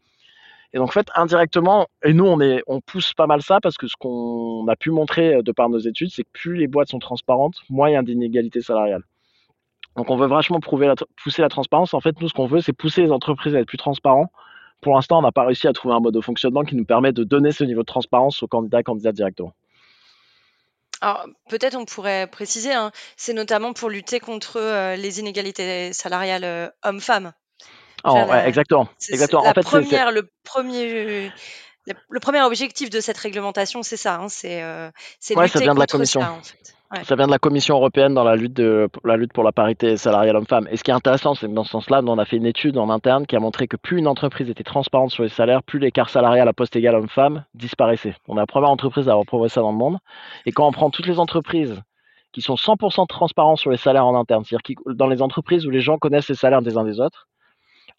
Et 0.75 0.79
donc, 0.79 0.89
en 0.89 0.93
fait, 0.93 1.09
indirectement, 1.15 1.87
et 2.05 2.13
nous, 2.13 2.27
on, 2.27 2.41
est, 2.41 2.63
pousse 2.87 3.15
pas 3.15 3.27
mal 3.27 3.41
ça 3.41 3.59
parce 3.61 3.79
que 3.79 3.87
ce 3.87 3.95
qu'on 3.99 4.67
a 4.69 4.77
pu 4.77 4.91
montrer 4.91 5.43
de 5.43 5.53
par 5.53 5.71
nos 5.71 5.79
études, 5.79 6.11
c'est 6.11 6.25
que 6.25 6.31
plus 6.33 6.57
les 6.57 6.67
boîtes 6.67 6.89
sont 6.89 6.99
transparentes, 6.99 7.57
moins 7.71 7.89
il 7.89 7.95
y 7.95 7.97
a 7.97 8.03
d'inégalités 8.03 8.61
salariales. 8.61 9.03
Donc, 9.97 10.11
on 10.11 10.17
veut 10.17 10.29
prouver 10.61 10.93
pousser 11.23 11.43
la 11.43 11.49
transparence. 11.49 11.95
En 11.95 12.01
fait, 12.01 12.21
nous, 12.21 12.29
ce 12.29 12.35
qu'on 12.35 12.47
veut, 12.47 12.61
c'est 12.61 12.75
pousser 12.75 13.03
les 13.03 13.11
entreprises 13.11 13.57
à 13.57 13.61
être 13.61 13.67
plus 13.67 13.79
transparents. 13.79 14.31
Pour 14.83 14.95
l'instant, 14.95 15.19
on 15.19 15.23
n'a 15.23 15.33
pas 15.33 15.45
réussi 15.45 15.67
à 15.67 15.73
trouver 15.73 15.95
un 15.95 16.01
mode 16.01 16.15
de 16.15 16.21
fonctionnement 16.21 16.63
qui 16.63 16.77
nous 16.77 16.85
permet 16.85 17.13
de 17.13 17.25
donner 17.25 17.51
ce 17.51 17.65
niveau 17.65 17.81
de 17.81 17.87
transparence 17.87 18.43
aux 18.43 18.47
candidats, 18.47 18.83
candidates 18.83 19.17
directement. 19.17 19.55
Alors, 21.01 21.27
peut-être 21.49 21.77
on 21.77 21.85
pourrait 21.85 22.27
préciser, 22.27 22.73
hein, 22.73 22.91
c'est 23.17 23.33
notamment 23.33 23.73
pour 23.73 23.89
lutter 23.89 24.21
contre 24.21 24.59
euh, 24.61 24.97
les 24.97 25.21
inégalités 25.21 25.93
salariales 25.93 26.45
euh, 26.45 26.69
hommes-femmes. 26.83 27.33
Oh, 28.05 28.17
exactement. 28.45 28.89
exactement. 29.09 29.43
La 29.43 29.55
première, 29.55 30.13
le 30.13 30.31
premier, 30.45 31.33
le 31.87 32.21
premier 32.21 32.41
objectif 32.43 32.91
de 32.91 33.01
cette 33.01 33.19
réglementation, 33.19 33.83
c'est 33.83 33.97
ça. 33.97 34.17
Hein, 34.17 34.29
c'est 34.29 34.63
euh, 34.63 34.91
lutter 35.31 35.49
ça 35.49 35.59
vient 35.61 35.75
de 35.75 35.81
la 35.81 35.87
commission. 35.87 36.21
Ça, 36.21 36.33
en 36.33 36.43
fait. 36.43 36.78
Ça 37.03 37.17
vient 37.17 37.27
de 37.27 37.31
la 37.31 37.39
Commission 37.39 37.77
européenne 37.77 38.15
dans 38.15 38.25
la 38.25 38.35
lutte, 38.35 38.55
de, 38.55 38.89
la 39.05 39.19
lutte 39.19 39.35
pour 39.35 39.45
la 39.45 39.53
parité 39.53 39.99
salariale 39.99 40.37
homme-femme. 40.37 40.67
Et 40.71 40.79
ce 40.79 40.83
qui 40.83 40.91
est 40.91 40.95
intéressant, 40.95 41.35
c'est 41.35 41.47
que 41.47 41.53
dans 41.53 41.65
ce 41.65 41.71
sens-là, 41.71 42.01
on 42.07 42.17
a 42.17 42.25
fait 42.25 42.39
une 42.39 42.47
étude 42.47 42.79
en 42.79 42.89
interne 42.89 43.27
qui 43.27 43.37
a 43.37 43.41
montré 43.41 43.69
que 43.69 43.77
plus 43.77 43.99
une 43.99 44.09
entreprise 44.09 44.49
était 44.49 44.65
transparente 44.65 45.11
sur 45.11 45.23
les 45.23 45.29
salaires, 45.29 45.63
plus 45.63 45.79
l'écart 45.79 46.09
salarial 46.09 46.49
à 46.49 46.55
poste 46.55 46.77
égal 46.77 46.95
homme-femme 46.95 47.45
disparaissait. 47.53 48.15
On 48.27 48.37
est 48.37 48.41
la 48.41 48.47
première 48.47 48.71
entreprise 48.71 49.07
à 49.09 49.13
avoir 49.13 49.27
prouvé 49.27 49.51
ça 49.51 49.61
dans 49.61 49.71
le 49.71 49.77
monde. 49.77 49.99
Et 50.47 50.53
quand 50.53 50.67
on 50.67 50.73
prend 50.73 50.89
toutes 50.89 51.07
les 51.07 51.19
entreprises 51.19 51.79
qui 52.33 52.41
sont 52.41 52.55
100% 52.55 53.07
transparentes 53.07 53.59
sur 53.59 53.71
les 53.71 53.77
salaires 53.77 54.07
en 54.07 54.19
interne, 54.19 54.45
c'est-à-dire 54.45 54.77
dans 54.87 55.09
les 55.09 55.21
entreprises 55.21 55.67
où 55.67 55.71
les 55.71 55.81
gens 55.83 55.99
connaissent 55.99 56.29
les 56.29 56.37
salaires 56.37 56.63
des 56.63 56.79
uns 56.79 56.85
des 56.85 57.01
autres, 57.01 57.29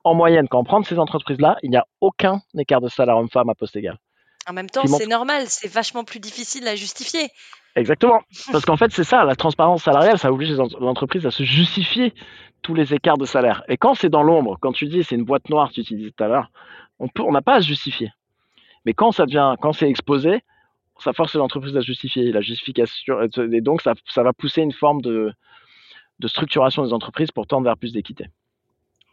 en 0.04 0.16
moyenne, 0.16 0.48
quand 0.48 0.60
on 0.60 0.64
prend 0.64 0.82
ces 0.82 0.98
entreprises-là, 0.98 1.58
il 1.62 1.70
n'y 1.70 1.78
a 1.78 1.86
aucun 2.02 2.42
écart 2.58 2.82
de 2.82 2.90
salaire 2.90 3.18
homme-femme 3.18 3.50
à 3.50 3.56
poste 3.56 3.76
égal. 3.76 4.00
En 4.48 4.54
même 4.54 4.70
temps, 4.70 4.88
c'est 4.88 5.06
normal, 5.06 5.44
c'est 5.48 5.68
vachement 5.68 6.04
plus 6.04 6.20
difficile 6.20 6.68
à 6.68 6.76
justifier. 6.76 7.30
Exactement. 7.76 8.22
Parce 8.52 8.66
qu'en 8.66 8.78
fait, 8.78 8.92
c'est 8.92 9.04
ça, 9.04 9.24
la 9.24 9.36
transparence 9.36 9.84
salariale, 9.84 10.18
ça 10.18 10.32
oblige 10.32 10.50
les 10.50 10.60
entreprises 10.60 11.26
à 11.26 11.32
se 11.32 11.44
justifier 11.44 12.14
tous 12.62 12.74
les 12.74 12.94
écarts 12.94 13.18
de 13.18 13.26
salaire. 13.26 13.64
Et 13.68 13.78
quand 13.78 13.94
c'est 13.94 14.10
dans 14.10 14.24
l'ombre, 14.24 14.58
quand 14.60 14.74
tu 14.74 14.88
dis 14.88 15.04
c'est 15.04 15.16
une 15.16 15.24
boîte 15.24 15.50
noire, 15.50 15.72
tu 15.72 15.82
disais 15.82 16.12
tout 16.12 16.24
à 16.24 16.28
l'heure, 16.28 16.52
on 17.00 17.32
n'a 17.32 17.42
pas 17.42 17.56
à 17.56 17.62
se 17.62 17.68
justifier. 17.68 18.12
Mais 18.86 18.94
quand 18.94 19.12
ça 19.12 19.26
devient, 19.26 19.56
quand 19.62 19.74
c'est 19.74 19.90
exposé, 19.90 20.42
ça 21.00 21.14
force 21.14 21.36
l'entreprise 21.36 21.76
à 21.78 21.82
justifier. 21.82 22.32
La 22.32 22.42
justification, 22.42 23.22
et 23.22 23.62
donc 23.62 23.82
ça, 23.82 23.94
ça 24.08 24.24
va 24.24 24.34
pousser 24.34 24.62
une 24.62 24.74
forme 24.74 25.02
de, 25.02 25.32
de 26.20 26.28
structuration 26.28 26.84
des 26.86 26.94
entreprises 26.94 27.32
pour 27.32 27.48
tendre 27.48 27.66
vers 27.66 27.78
plus 27.78 27.94
d'équité. 27.94 28.26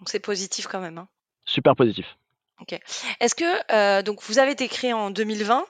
Donc 0.00 0.08
c'est 0.08 0.20
positif 0.20 0.66
quand 0.66 0.80
même. 0.80 0.98
Hein. 0.98 1.08
Super 1.44 1.76
positif. 1.76 2.16
Ok. 2.60 2.78
Est-ce 3.20 3.34
que 3.34 3.72
euh, 3.72 4.02
donc 4.02 4.22
vous 4.22 4.38
avez 4.38 4.52
été 4.52 4.66
créé 4.68 4.92
en 4.92 5.10
2020 5.10 5.64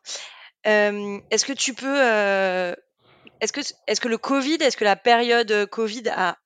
euh, 0.66 1.18
Est-ce 1.30 1.44
que 1.44 1.52
tu 1.52 1.74
peux 1.74 1.86
euh, 1.86 2.74
est-ce 3.40 3.52
que 3.52 3.60
est-ce 3.86 4.00
que 4.00 4.08
le 4.08 4.18
Covid, 4.18 4.56
est-ce 4.60 4.76
que 4.76 4.84
la 4.84 4.96
période 4.96 5.66
Covid 5.70 6.08
a 6.08 6.36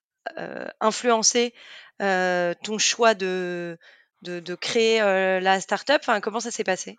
influencé 0.80 1.54
ton 1.98 2.78
choix 2.78 3.14
de 3.14 3.78
de, 4.22 4.54
créer 4.54 5.00
la 5.00 5.60
startup? 5.60 6.00
Comment 6.22 6.40
ça 6.40 6.50
s'est 6.50 6.64
passé? 6.64 6.96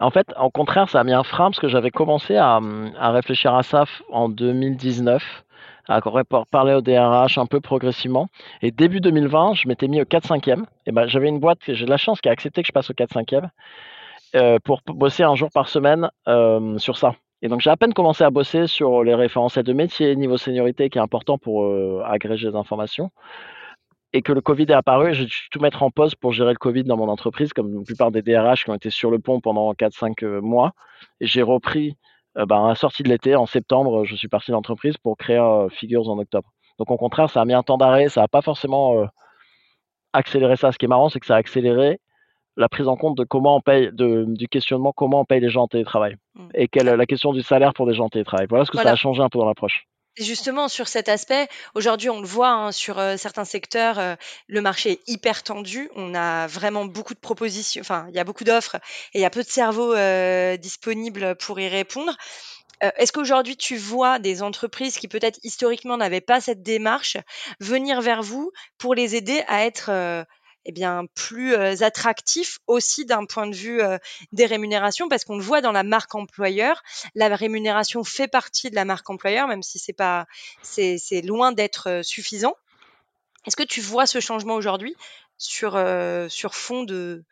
En 0.00 0.10
fait, 0.10 0.26
au 0.40 0.50
contraire, 0.50 0.90
ça 0.90 1.00
a 1.00 1.04
mis 1.04 1.12
un 1.12 1.22
frein 1.22 1.50
parce 1.50 1.60
que 1.60 1.68
j'avais 1.68 1.90
commencé 1.90 2.36
à, 2.36 2.60
à 2.98 3.10
réfléchir 3.12 3.54
à 3.54 3.62
ça 3.62 3.84
en 4.10 4.28
2019 4.28 5.22
à 5.88 6.00
parler 6.50 6.74
au 6.74 6.80
DRH 6.80 7.38
un 7.38 7.46
peu 7.46 7.60
progressivement. 7.60 8.28
Et 8.62 8.70
début 8.70 9.00
2020, 9.00 9.54
je 9.54 9.68
m'étais 9.68 9.88
mis 9.88 10.00
au 10.00 10.04
4-5e. 10.04 10.64
Et 10.86 10.92
ben, 10.92 11.06
j'avais 11.06 11.28
une 11.28 11.40
boîte, 11.40 11.58
j'ai 11.66 11.84
de 11.84 11.90
la 11.90 11.96
chance 11.96 12.20
qui 12.20 12.28
a 12.28 12.32
accepté 12.32 12.62
que 12.62 12.68
je 12.68 12.72
passe 12.72 12.90
au 12.90 12.94
4-5e 12.94 13.44
euh, 13.44 13.48
pour 14.64 14.80
bosser 14.86 15.22
un 15.22 15.34
jour 15.34 15.50
par 15.52 15.68
semaine 15.68 16.10
euh, 16.28 16.78
sur 16.78 16.96
ça. 16.96 17.14
Et 17.42 17.48
donc 17.48 17.60
j'ai 17.60 17.70
à 17.70 17.76
peine 17.76 17.94
commencé 17.94 18.24
à 18.24 18.30
bosser 18.30 18.66
sur 18.66 19.04
les 19.04 19.14
référentiels 19.14 19.64
de 19.64 19.72
métier, 19.72 20.16
niveau 20.16 20.36
seniorité 20.36 20.90
qui 20.90 20.98
est 20.98 21.00
important 21.00 21.38
pour 21.38 21.64
euh, 21.64 22.02
agréger 22.04 22.50
des 22.50 22.56
informations. 22.56 23.10
Et 24.12 24.22
que 24.22 24.32
le 24.32 24.40
Covid 24.40 24.64
est 24.64 24.72
apparu, 24.72 25.12
j'ai 25.12 25.26
dû 25.26 25.36
tout 25.50 25.60
mettre 25.60 25.82
en 25.82 25.90
pause 25.90 26.14
pour 26.14 26.32
gérer 26.32 26.52
le 26.52 26.58
Covid 26.58 26.84
dans 26.84 26.96
mon 26.96 27.08
entreprise, 27.08 27.52
comme 27.52 27.74
la 27.74 27.84
plupart 27.84 28.10
des 28.10 28.22
DRH 28.22 28.64
qui 28.64 28.70
ont 28.70 28.74
été 28.74 28.90
sur 28.90 29.10
le 29.10 29.18
pont 29.18 29.40
pendant 29.40 29.72
4-5 29.74 30.40
mois. 30.40 30.72
Et 31.20 31.26
j'ai 31.26 31.42
repris 31.42 31.96
euh, 32.38 32.46
bah, 32.46 32.64
à 32.64 32.68
la 32.68 32.74
sortie 32.74 33.02
de 33.02 33.08
l'été, 33.08 33.36
en 33.36 33.46
septembre, 33.46 34.04
je 34.04 34.14
suis 34.16 34.28
parti 34.28 34.50
de 34.50 34.54
l'entreprise 34.54 34.96
pour 34.96 35.16
créer 35.16 35.38
euh, 35.38 35.68
Figures 35.68 36.08
en 36.08 36.18
octobre. 36.18 36.50
Donc 36.78 36.90
au 36.90 36.96
contraire, 36.96 37.28
ça 37.30 37.40
a 37.40 37.44
mis 37.44 37.54
un 37.54 37.62
temps 37.62 37.78
d'arrêt, 37.78 38.08
ça 38.08 38.22
n'a 38.22 38.28
pas 38.28 38.42
forcément 38.42 39.02
euh, 39.02 39.06
accéléré 40.12 40.56
ça. 40.56 40.72
Ce 40.72 40.78
qui 40.78 40.86
est 40.86 40.88
marrant, 40.88 41.08
c'est 41.08 41.20
que 41.20 41.26
ça 41.26 41.34
a 41.34 41.38
accéléré 41.38 42.00
la 42.58 42.68
prise 42.68 42.88
en 42.88 42.96
compte 42.96 43.16
de 43.16 43.24
comment 43.24 43.56
on 43.56 43.60
paye, 43.60 43.90
du 43.92 44.48
questionnement 44.48 44.92
comment 44.92 45.20
on 45.20 45.24
paye 45.24 45.40
les 45.40 45.48
gens 45.48 45.62
en 45.62 45.68
télétravail 45.68 46.16
mmh. 46.34 46.48
et 46.54 46.68
quelle 46.68 46.86
la 46.86 47.06
question 47.06 47.32
du 47.32 47.42
salaire 47.42 47.72
pour 47.72 47.86
les 47.86 47.94
gens 47.94 48.06
en 48.06 48.10
télétravail. 48.10 48.46
Voilà 48.50 48.64
ce 48.64 48.70
que 48.70 48.78
ça 48.78 48.90
a 48.90 48.96
changé 48.96 49.22
un 49.22 49.28
peu 49.28 49.38
dans 49.38 49.46
l'approche 49.46 49.86
justement, 50.18 50.68
sur 50.68 50.88
cet 50.88 51.08
aspect, 51.08 51.48
aujourd'hui, 51.74 52.10
on 52.10 52.20
le 52.20 52.26
voit 52.26 52.50
hein, 52.50 52.72
sur 52.72 52.98
euh, 52.98 53.16
certains 53.16 53.44
secteurs, 53.44 53.98
euh, 53.98 54.14
le 54.46 54.60
marché 54.60 54.92
est 54.92 55.00
hyper 55.06 55.42
tendu. 55.42 55.90
On 55.94 56.14
a 56.14 56.46
vraiment 56.46 56.84
beaucoup 56.84 57.14
de 57.14 57.18
propositions, 57.18 57.80
enfin, 57.80 58.06
il 58.08 58.16
y 58.16 58.18
a 58.18 58.24
beaucoup 58.24 58.44
d'offres 58.44 58.76
et 59.14 59.18
il 59.18 59.20
y 59.20 59.24
a 59.24 59.30
peu 59.30 59.42
de 59.42 59.48
cerveaux 59.48 59.94
euh, 59.94 60.56
disponibles 60.56 61.36
pour 61.36 61.60
y 61.60 61.68
répondre. 61.68 62.16
Est-ce 62.80 63.10
qu'aujourd'hui, 63.10 63.56
tu 63.56 63.76
vois 63.76 64.20
des 64.20 64.40
entreprises 64.40 64.98
qui 64.98 65.08
peut-être 65.08 65.40
historiquement 65.42 65.96
n'avaient 65.96 66.20
pas 66.20 66.40
cette 66.40 66.62
démarche 66.62 67.16
venir 67.58 68.00
vers 68.00 68.22
vous 68.22 68.52
pour 68.78 68.94
les 68.94 69.16
aider 69.16 69.42
à 69.48 69.64
être 69.64 69.90
eh 70.68 70.72
bien, 70.72 71.06
plus 71.14 71.54
attractif 71.82 72.58
aussi 72.66 73.06
d'un 73.06 73.24
point 73.24 73.46
de 73.46 73.54
vue 73.54 73.80
des 74.32 74.44
rémunérations, 74.44 75.08
parce 75.08 75.24
qu'on 75.24 75.38
le 75.38 75.42
voit 75.42 75.62
dans 75.62 75.72
la 75.72 75.82
marque 75.82 76.14
employeur, 76.14 76.82
la 77.14 77.34
rémunération 77.34 78.04
fait 78.04 78.28
partie 78.28 78.68
de 78.68 78.74
la 78.74 78.84
marque 78.84 79.08
employeur, 79.08 79.48
même 79.48 79.62
si 79.62 79.78
c'est 79.78 79.94
pas, 79.94 80.26
c'est, 80.60 81.22
loin 81.24 81.52
d'être 81.52 82.02
suffisant. 82.04 82.54
Est-ce 83.46 83.56
que 83.56 83.62
tu 83.62 83.80
vois 83.80 84.04
ce 84.04 84.20
changement 84.20 84.56
aujourd'hui 84.56 84.94
sur, 85.38 85.82
sur 86.28 86.54
fond 86.54 86.84
de, 86.84 87.24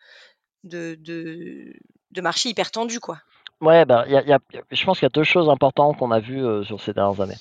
de, 0.64 1.74
marché 2.22 2.48
hyper 2.48 2.70
tendu, 2.70 3.00
quoi? 3.00 3.18
Ouais, 3.60 3.84
bah, 3.84 4.06
y 4.08 4.16
a, 4.16 4.38
je 4.70 4.84
pense 4.86 4.98
qu'il 4.98 5.04
y 5.04 5.06
a 5.06 5.10
deux 5.10 5.24
choses 5.24 5.50
importantes 5.50 5.98
qu'on 5.98 6.10
a 6.10 6.20
vues 6.20 6.64
sur 6.64 6.80
ces 6.80 6.94
dernières 6.94 7.20
années. 7.20 7.36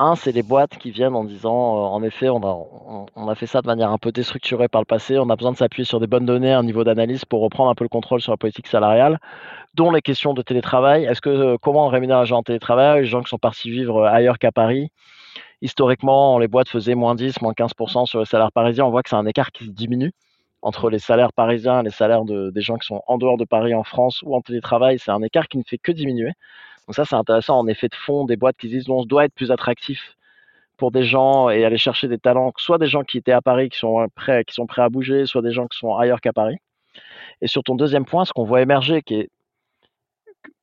Un, 0.00 0.14
c'est 0.14 0.30
les 0.30 0.44
boîtes 0.44 0.78
qui 0.78 0.92
viennent 0.92 1.16
en 1.16 1.24
disant, 1.24 1.76
euh, 1.76 1.80
en 1.88 2.04
effet, 2.04 2.28
on 2.28 2.40
a, 3.16 3.34
fait 3.34 3.46
ça 3.46 3.62
de 3.62 3.66
manière 3.66 3.90
un 3.90 3.98
peu 3.98 4.12
déstructurée 4.12 4.68
par 4.68 4.80
le 4.80 4.84
passé, 4.84 5.18
on 5.18 5.28
a 5.28 5.34
besoin 5.34 5.50
de 5.50 5.56
s'appuyer 5.56 5.84
sur 5.84 5.98
des 5.98 6.06
bonnes 6.06 6.24
données, 6.24 6.52
un 6.52 6.62
niveau 6.62 6.84
d'analyse 6.84 7.24
pour 7.24 7.40
reprendre 7.40 7.68
un 7.68 7.74
peu 7.74 7.82
le 7.84 7.88
contrôle 7.88 8.20
sur 8.20 8.30
la 8.30 8.36
politique 8.36 8.68
salariale, 8.68 9.18
dont 9.74 9.90
les 9.90 10.00
questions 10.00 10.34
de 10.34 10.42
télétravail. 10.42 11.04
Est-ce 11.04 11.20
que 11.20 11.30
euh, 11.30 11.56
comment 11.60 11.86
on 11.86 11.88
rémunère 11.88 12.20
les 12.20 12.26
gens 12.26 12.38
en 12.38 12.42
télétravail, 12.44 13.00
les 13.00 13.06
gens 13.06 13.22
qui 13.22 13.28
sont 13.28 13.38
partis 13.38 13.70
vivre 13.70 14.04
euh, 14.04 14.08
ailleurs 14.08 14.38
qu'à 14.38 14.52
Paris 14.52 14.92
Historiquement, 15.62 16.38
les 16.38 16.46
boîtes 16.46 16.68
faisaient 16.68 16.94
moins 16.94 17.16
10, 17.16 17.40
moins 17.42 17.52
15% 17.52 18.06
sur 18.06 18.20
les 18.20 18.24
salaires 18.24 18.52
parisiens. 18.52 18.84
On 18.84 18.90
voit 18.90 19.02
que 19.02 19.08
c'est 19.10 19.16
un 19.16 19.26
écart 19.26 19.50
qui 19.50 19.64
se 19.64 19.70
diminue 19.70 20.12
entre 20.62 20.90
les 20.90 21.00
salaires 21.00 21.32
parisiens 21.32 21.80
et 21.80 21.82
les 21.82 21.90
salaires 21.90 22.24
de, 22.24 22.50
des 22.50 22.60
gens 22.60 22.76
qui 22.76 22.86
sont 22.86 23.02
en 23.08 23.18
dehors 23.18 23.36
de 23.36 23.44
Paris, 23.44 23.74
en 23.74 23.82
France 23.82 24.22
ou 24.24 24.36
en 24.36 24.42
télétravail. 24.42 25.00
C'est 25.00 25.10
un 25.10 25.22
écart 25.22 25.48
qui 25.48 25.58
ne 25.58 25.64
fait 25.64 25.78
que 25.78 25.90
diminuer. 25.90 26.32
Donc 26.88 26.94
ça, 26.94 27.04
c'est 27.04 27.16
intéressant 27.16 27.58
en 27.58 27.66
effet 27.66 27.88
de 27.88 27.94
fond, 27.94 28.24
des 28.24 28.36
boîtes 28.36 28.56
qui 28.56 28.68
disent, 28.68 28.88
on 28.88 29.04
doit 29.04 29.26
être 29.26 29.34
plus 29.34 29.50
attractif 29.50 30.16
pour 30.78 30.90
des 30.90 31.02
gens 31.02 31.50
et 31.50 31.66
aller 31.66 31.76
chercher 31.76 32.08
des 32.08 32.18
talents, 32.18 32.50
soit 32.56 32.78
des 32.78 32.86
gens 32.86 33.04
qui 33.04 33.18
étaient 33.18 33.32
à 33.32 33.42
Paris, 33.42 33.68
qui 33.68 33.78
sont 33.78 34.06
prêts, 34.14 34.42
qui 34.44 34.54
sont 34.54 34.66
prêts 34.66 34.80
à 34.80 34.88
bouger, 34.88 35.26
soit 35.26 35.42
des 35.42 35.52
gens 35.52 35.66
qui 35.66 35.76
sont 35.76 35.94
ailleurs 35.94 36.22
qu'à 36.22 36.32
Paris. 36.32 36.56
Et 37.42 37.46
sur 37.46 37.62
ton 37.62 37.74
deuxième 37.74 38.06
point, 38.06 38.24
ce 38.24 38.32
qu'on 38.32 38.44
voit 38.44 38.62
émerger, 38.62 39.02
qui 39.02 39.16
est, 39.16 39.30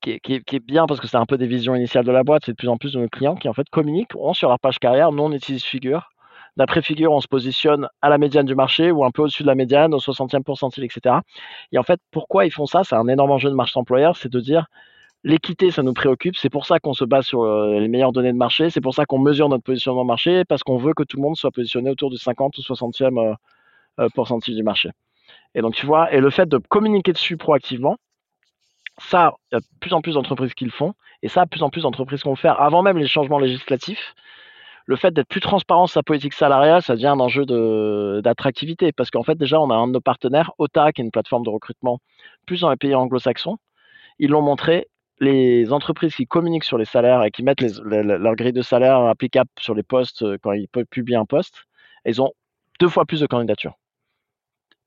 qui 0.01 0.33
est, 0.33 0.59
bien 0.59 0.87
parce 0.87 0.99
que 0.99 1.07
c'est 1.07 1.17
un 1.17 1.27
peu 1.27 1.37
des 1.37 1.45
visions 1.45 1.75
initiales 1.75 2.05
de 2.05 2.11
la 2.11 2.23
boîte, 2.23 2.43
c'est 2.45 2.53
de 2.53 2.57
plus 2.57 2.69
en 2.69 2.77
plus 2.77 2.93
de 2.93 3.01
nos 3.01 3.07
clients 3.07 3.35
qui 3.35 3.47
en 3.47 3.53
fait 3.53 3.69
communiquent, 3.69 4.15
ont 4.15 4.33
sur 4.33 4.49
leur 4.49 4.59
page 4.59 4.79
carrière, 4.79 5.11
nous 5.11 5.23
on 5.23 5.31
utilise 5.31 5.63
Figure. 5.63 6.09
D'après 6.57 6.81
Figure, 6.81 7.11
on 7.11 7.21
se 7.21 7.27
positionne 7.27 7.87
à 8.01 8.09
la 8.09 8.17
médiane 8.17 8.45
du 8.47 8.55
marché 8.55 8.89
ou 8.89 9.05
un 9.05 9.11
peu 9.11 9.23
au-dessus 9.23 9.43
de 9.43 9.47
la 9.47 9.55
médiane, 9.55 9.93
au 9.93 9.99
60e 9.99 10.41
pourcentile, 10.41 10.85
etc. 10.85 11.17
Et 11.71 11.77
en 11.77 11.83
fait, 11.83 11.99
pourquoi 12.11 12.45
ils 12.45 12.51
font 12.51 12.65
ça? 12.65 12.83
C'est 12.83 12.95
un 12.95 13.07
énorme 13.09 13.31
enjeu 13.31 13.49
de 13.49 13.55
marché 13.55 13.77
employeur, 13.77 14.15
c'est 14.17 14.31
de 14.31 14.39
dire 14.39 14.65
L'équité, 15.25 15.71
ça 15.71 15.81
nous 15.81 15.95
préoccupe. 15.95 16.35
C'est 16.37 16.51
pour 16.51 16.67
ça 16.67 16.79
qu'on 16.79 16.93
se 16.93 17.03
base 17.03 17.25
sur 17.25 17.41
euh, 17.41 17.79
les 17.79 17.87
meilleures 17.87 18.11
données 18.11 18.31
de 18.31 18.37
marché. 18.37 18.69
C'est 18.69 18.79
pour 18.79 18.93
ça 18.93 19.07
qu'on 19.07 19.17
mesure 19.17 19.49
notre 19.49 19.63
positionnement 19.63 20.05
marché, 20.05 20.45
parce 20.45 20.61
qu'on 20.61 20.77
veut 20.77 20.93
que 20.93 21.01
tout 21.01 21.17
le 21.17 21.23
monde 21.23 21.35
soit 21.35 21.49
positionné 21.49 21.89
autour 21.89 22.11
du 22.11 22.17
50 22.17 22.55
ou 22.59 22.61
60e 22.61 23.17
euh, 23.17 23.33
euh, 23.99 24.09
pourcentage 24.13 24.53
du 24.53 24.61
marché. 24.61 24.91
Et 25.55 25.61
donc, 25.61 25.73
tu 25.73 25.87
vois, 25.87 26.13
et 26.13 26.19
le 26.19 26.29
fait 26.29 26.47
de 26.47 26.59
communiquer 26.59 27.11
dessus 27.11 27.37
proactivement, 27.37 27.97
ça, 28.99 29.33
il 29.51 29.55
y 29.55 29.57
a 29.57 29.61
de 29.61 29.65
plus 29.79 29.93
en 29.93 30.01
plus 30.01 30.13
d'entreprises 30.13 30.53
qui 30.53 30.65
le 30.65 30.69
font, 30.69 30.93
et 31.23 31.27
ça, 31.27 31.45
de 31.45 31.49
plus 31.49 31.63
en 31.63 31.71
plus 31.71 31.81
d'entreprises 31.81 32.21
qui 32.21 32.27
vont 32.27 32.35
le 32.35 32.39
faire 32.39 32.61
avant 32.61 32.83
même 32.83 32.99
les 32.99 33.07
changements 33.07 33.39
législatifs. 33.39 34.13
le 34.85 34.95
fait 34.95 35.11
d'être 35.11 35.27
plus 35.27 35.41
transparent 35.41 35.87
sur 35.87 35.95
sa 35.95 36.03
politique 36.03 36.33
salariale, 36.33 36.83
ça 36.83 36.93
devient 36.95 37.07
un 37.07 37.19
enjeu 37.19 37.45
d'attractivité. 38.21 38.91
Parce 38.91 39.09
qu'en 39.09 39.23
fait, 39.23 39.35
déjà, 39.35 39.59
on 39.59 39.71
a 39.71 39.75
un 39.75 39.87
de 39.87 39.93
nos 39.93 40.01
partenaires, 40.01 40.51
OTA, 40.59 40.91
qui 40.93 41.01
est 41.01 41.05
une 41.05 41.11
plateforme 41.11 41.43
de 41.43 41.49
recrutement 41.49 41.99
plus 42.45 42.61
dans 42.61 42.69
les 42.69 42.77
pays 42.77 42.93
anglo-saxons. 42.93 43.57
Ils 44.19 44.29
l'ont 44.29 44.43
montré, 44.43 44.87
les 45.19 45.71
entreprises 45.71 46.15
qui 46.15 46.27
communiquent 46.27 46.63
sur 46.63 46.77
les 46.77 46.85
salaires 46.85 47.23
et 47.23 47.31
qui 47.31 47.43
mettent 47.43 47.61
leur 47.61 48.35
grille 48.35 48.53
de 48.53 48.61
salaire 48.61 48.97
applicable 48.97 49.49
sur 49.59 49.73
les 49.73 49.83
postes 49.83 50.23
euh, 50.23 50.37
quand 50.41 50.51
ils 50.51 50.67
publier 50.67 51.17
un 51.17 51.25
poste, 51.25 51.65
elles 52.03 52.21
ont 52.21 52.33
deux 52.79 52.89
fois 52.89 53.05
plus 53.05 53.21
de 53.21 53.27
candidatures. 53.27 53.77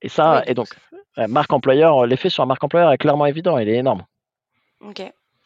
Et 0.01 0.09
ça, 0.09 0.43
et 0.45 0.53
donc, 0.53 0.69
marque 1.17 1.51
employeur, 1.51 2.05
l'effet 2.05 2.29
sur 2.29 2.43
la 2.43 2.47
marque 2.47 2.63
employeur 2.63 2.91
est 2.91 2.97
clairement 2.97 3.25
évident, 3.25 3.57
il 3.57 3.67
est 3.67 3.75
énorme. 3.75 4.05
Ok, 4.81 5.01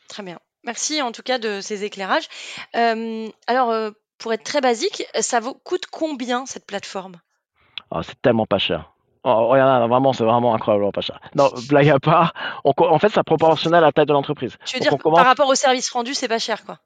très 0.08 0.24
bien. 0.24 0.39
Merci 0.63 1.02
en 1.02 1.12
tout 1.12 1.24
cas 1.24 1.39
de 1.39 1.60
ces 1.60 1.84
éclairages. 1.84 2.28
Euh, 2.76 3.28
alors, 3.48 3.72
euh, 3.72 3.91
pour 4.17 4.32
être 4.34 4.43
très 4.43 4.62
basique, 4.62 5.06
ça 5.19 5.41
coûte 5.63 5.88
combien 5.91 6.46
cette 6.46 6.65
plateforme? 6.65 7.19
Ah, 7.91 8.02
C'est 8.04 8.22
tellement 8.22 8.46
pas 8.46 8.60
cher. 8.60 8.92
Oh, 9.25 9.47
regarde, 9.47 9.89
vraiment, 9.89 10.12
c'est 10.12 10.25
vraiment 10.25 10.53
incroyablement 10.53 10.91
pas 10.91 11.01
cher. 11.01 11.19
Non, 11.36 11.49
blague 11.69 11.89
à 11.89 11.99
part, 11.99 12.33
en 12.63 12.99
fait, 12.99 13.09
ça 13.09 13.23
proportionnel 13.23 13.83
à 13.83 13.88
la 13.88 13.91
taille 13.91 14.05
de 14.05 14.13
l'entreprise. 14.13 14.57
Tu 14.65 14.77
veux 14.77 14.81
dire, 14.81 14.97
par 14.97 15.25
rapport 15.25 15.47
au 15.47 15.55
service 15.55 15.89
rendu, 15.91 16.13
c'est 16.13 16.27
pas 16.27 16.39
cher, 16.39 16.65
quoi 16.65 16.77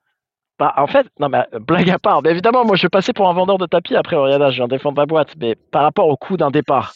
bah, 0.59 0.73
en 0.77 0.87
fait, 0.87 1.05
non, 1.19 1.29
mais 1.29 1.45
blague 1.59 1.89
à 1.91 1.99
part, 1.99 2.25
évidemment, 2.25 2.65
moi 2.65 2.75
je 2.75 2.81
vais 2.81 2.89
passer 2.89 3.13
pour 3.13 3.29
un 3.29 3.33
vendeur 3.33 3.59
de 3.59 3.67
tapis 3.67 3.95
après, 3.95 4.15
regarde, 4.15 4.49
je 4.49 4.55
viens 4.55 4.67
défendre 4.67 4.97
ma 4.97 5.05
boîte, 5.05 5.35
mais 5.39 5.53
par 5.53 5.83
rapport 5.83 6.07
au 6.07 6.17
coût 6.17 6.35
d'un 6.35 6.49
départ, 6.49 6.93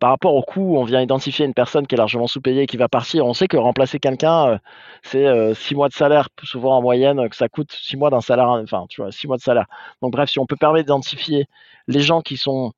par 0.00 0.10
rapport 0.10 0.34
au 0.34 0.42
coût, 0.42 0.76
on 0.76 0.84
vient 0.84 1.00
identifier 1.00 1.46
une 1.46 1.54
personne 1.54 1.86
qui 1.86 1.94
est 1.94 1.98
largement 1.98 2.26
sous-payée, 2.26 2.66
qui 2.66 2.76
va 2.76 2.88
partir. 2.88 3.24
On 3.24 3.32
sait 3.32 3.46
que 3.46 3.56
remplacer 3.56 4.00
quelqu'un, 4.00 4.48
euh, 4.48 4.58
c'est 5.02 5.26
euh, 5.26 5.54
six 5.54 5.74
mois 5.74 5.88
de 5.88 5.94
salaire, 5.94 6.28
souvent 6.42 6.76
en 6.76 6.82
moyenne, 6.82 7.28
que 7.28 7.36
ça 7.36 7.48
coûte 7.48 7.72
six 7.72 7.96
mois 7.96 8.10
d'un 8.10 8.20
salaire, 8.20 8.48
enfin, 8.48 8.86
tu 8.88 9.00
vois, 9.00 9.12
six 9.12 9.28
mois 9.28 9.36
de 9.36 9.42
salaire. 9.42 9.66
Donc 10.02 10.12
bref, 10.12 10.28
si 10.28 10.38
on 10.40 10.46
peut 10.46 10.56
permettre 10.56 10.86
d'identifier 10.86 11.46
les 11.86 12.00
gens 12.00 12.20
qui 12.20 12.36
sont 12.36 12.72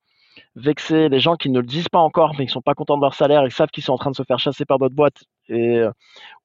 vexés, 0.57 1.07
les 1.07 1.19
gens 1.19 1.35
qui 1.35 1.49
ne 1.49 1.59
le 1.59 1.65
disent 1.65 1.89
pas 1.89 1.99
encore, 1.99 2.33
mais 2.37 2.45
qui 2.47 2.51
sont 2.51 2.61
pas 2.61 2.73
contents 2.73 2.97
de 2.97 3.01
leur 3.01 3.13
salaire 3.13 3.45
et 3.45 3.49
savent 3.49 3.69
qu'ils 3.69 3.83
sont 3.83 3.93
en 3.93 3.97
train 3.97 4.11
de 4.11 4.15
se 4.15 4.23
faire 4.23 4.39
chasser 4.39 4.65
par 4.65 4.79
d'autres 4.79 4.95
boîtes, 4.95 5.23
euh, 5.51 5.91